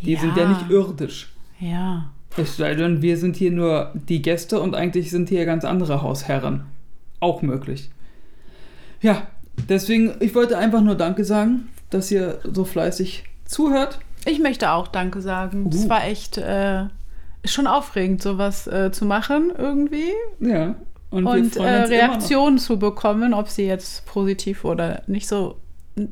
[0.02, 0.20] Die Ja.
[0.20, 1.32] sind ja nicht irdisch.
[1.60, 2.10] Ja.
[2.36, 6.02] Es sei denn, wir sind hier nur die Gäste und eigentlich sind hier ganz andere
[6.02, 6.64] Hausherren.
[7.20, 7.90] Auch möglich.
[9.00, 9.26] Ja,
[9.68, 13.98] deswegen, ich wollte einfach nur Danke sagen, dass ihr so fleißig zuhört.
[14.24, 15.68] Ich möchte auch Danke sagen.
[15.72, 15.88] Es Uh.
[15.88, 16.84] war echt äh,
[17.42, 20.12] ist schon aufregend, sowas äh, zu machen irgendwie.
[20.40, 20.74] Ja.
[21.10, 21.62] Und, Und äh.
[21.62, 25.56] Reaktionen zu bekommen, ob sie jetzt positiv oder nicht so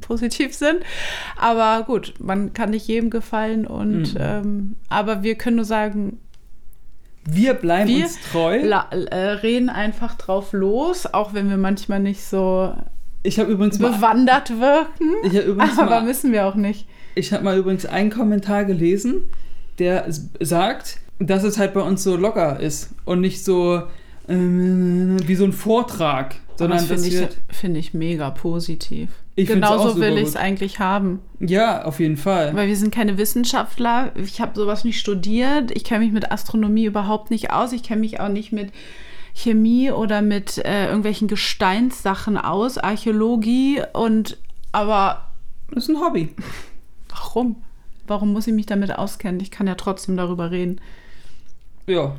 [0.01, 0.79] positiv sind.
[1.37, 4.18] Aber gut, man kann nicht jedem gefallen und Mhm.
[4.20, 6.18] ähm, aber wir können nur sagen,
[7.29, 8.57] Wir bleiben Wir uns treu.
[8.59, 12.72] äh, reden einfach drauf los, auch wenn wir manchmal nicht so
[13.24, 15.11] Ich übrigens mal, bewandert wirken.
[15.24, 16.87] ich übrigens Aber mal, müssen wir auch nicht.
[17.16, 19.29] ich habe mal übrigens einen Kommentar gelesen,
[19.81, 20.07] der
[20.41, 23.83] sagt, dass es halt bei uns so locker ist und nicht so
[24.29, 29.11] ähm, wie so ein Vortrag, sondern das finde ich, find ich mega positiv.
[29.39, 31.21] Ich Genauso will ich es eigentlich haben.
[31.41, 32.55] ja, auf jeden Fall.
[32.55, 34.12] Weil wir sind keine Wissenschaftler.
[34.14, 35.71] Ich habe sowas nicht studiert.
[35.73, 37.73] Ich kenne mich mit Astronomie überhaupt nicht aus.
[37.73, 38.73] Ich kenne mich auch nicht mit
[39.35, 44.39] Chemie oder mit äh, irgendwelchen Gesteinssachen aus, Archäologie und
[44.73, 45.31] aber
[45.71, 46.35] Das ist ein Hobby.
[47.11, 47.57] warum?
[48.07, 49.41] Warum muss ich mich damit auskennen?
[49.41, 50.81] Ich kann ja trotzdem darüber reden.
[51.87, 52.16] Ja.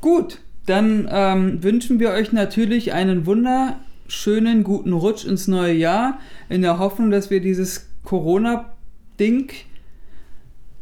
[0.00, 6.18] Gut, dann ähm, wünschen wir euch natürlich einen wunderschönen, guten Rutsch ins neue Jahr,
[6.48, 9.50] in der Hoffnung, dass wir dieses Corona-Ding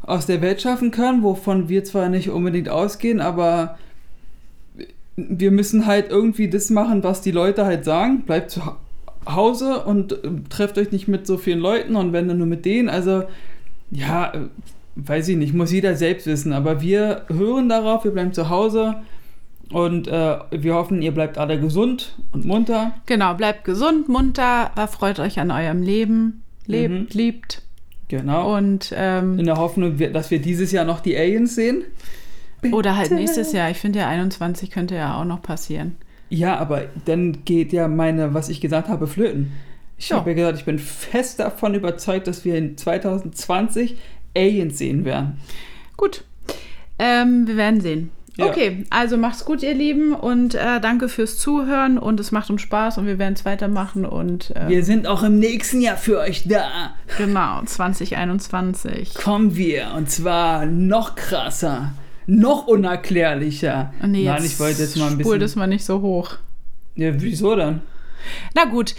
[0.02, 3.78] aus der Welt schaffen können, wovon wir zwar nicht unbedingt ausgehen, aber
[5.14, 8.22] wir müssen halt irgendwie das machen, was die Leute halt sagen.
[8.22, 8.78] Bleibt zu Ha-
[9.26, 10.16] Hause und äh,
[10.48, 12.88] trefft euch nicht mit so vielen Leuten und wenn dann nur mit denen.
[12.88, 13.24] Also,
[13.92, 14.38] ja, äh,
[14.96, 16.52] weiß ich nicht, muss jeder selbst wissen.
[16.52, 18.96] Aber wir hören darauf, wir bleiben zu Hause
[19.70, 22.92] und äh, wir hoffen, ihr bleibt alle gesund und munter.
[23.06, 27.06] Genau, bleibt gesund, munter, erfreut euch an eurem Leben, lebt, Mhm.
[27.12, 27.62] liebt
[28.08, 28.54] Genau.
[28.56, 31.84] und ähm, In der Hoffnung, dass wir dieses Jahr noch die Aliens sehen.
[32.72, 33.70] oder halt nächstes Jahr.
[33.70, 35.96] Ich finde ja 21 könnte ja auch noch passieren.
[36.28, 39.52] Ja, aber dann geht ja meine, was ich gesagt habe, flöten.
[39.98, 43.96] Ich habe ja gesagt, ich bin fest davon überzeugt, dass wir in 2020
[44.36, 45.38] Aliens sehen werden.
[45.96, 46.24] Gut.
[46.98, 48.10] Ähm, wir werden sehen.
[48.36, 48.46] Ja.
[48.46, 52.62] Okay, also macht's gut, ihr Lieben, und äh, danke fürs Zuhören und es macht uns
[52.62, 56.18] Spaß und wir werden es weitermachen und äh, Wir sind auch im nächsten Jahr für
[56.18, 56.94] euch da.
[57.18, 59.14] genau, 2021.
[59.14, 61.92] Kommen wir und zwar noch krasser,
[62.26, 63.92] noch unerklärlicher.
[64.00, 65.38] Nee, Nein, jetzt ich wollte jetzt mal ein bisschen.
[65.40, 66.36] das mal nicht so hoch.
[66.94, 67.82] Ja, wieso dann?
[68.54, 68.94] Na gut,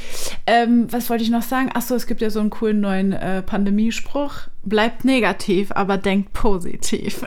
[0.45, 1.69] ähm, was wollte ich noch sagen?
[1.74, 4.34] Achso, es gibt ja so einen coolen neuen äh, Pandemiespruch.
[4.63, 7.21] Bleibt negativ, aber denkt positiv.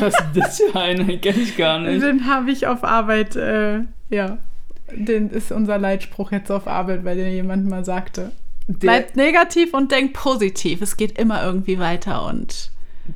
[0.00, 1.04] Was ist das für einer?
[1.04, 2.02] Den kenne ich gar nicht.
[2.02, 4.38] Den habe ich auf Arbeit, äh, ja.
[4.92, 8.32] Den ist unser Leitspruch jetzt auf Arbeit, weil den jemand mal sagte.
[8.66, 10.80] Der, Bleibt negativ und denkt positiv.
[10.82, 12.70] Es geht immer irgendwie weiter und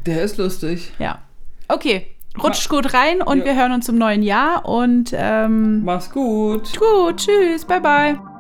[0.07, 0.93] der ist lustig.
[0.99, 1.21] ja.
[1.67, 2.07] Okay,
[2.43, 3.45] rutscht gut rein und Ja.
[3.45, 6.73] wir hören uns im neuen Jahr und ähm, Mach's gut.
[6.79, 8.34] gut, tschüss, bye bye.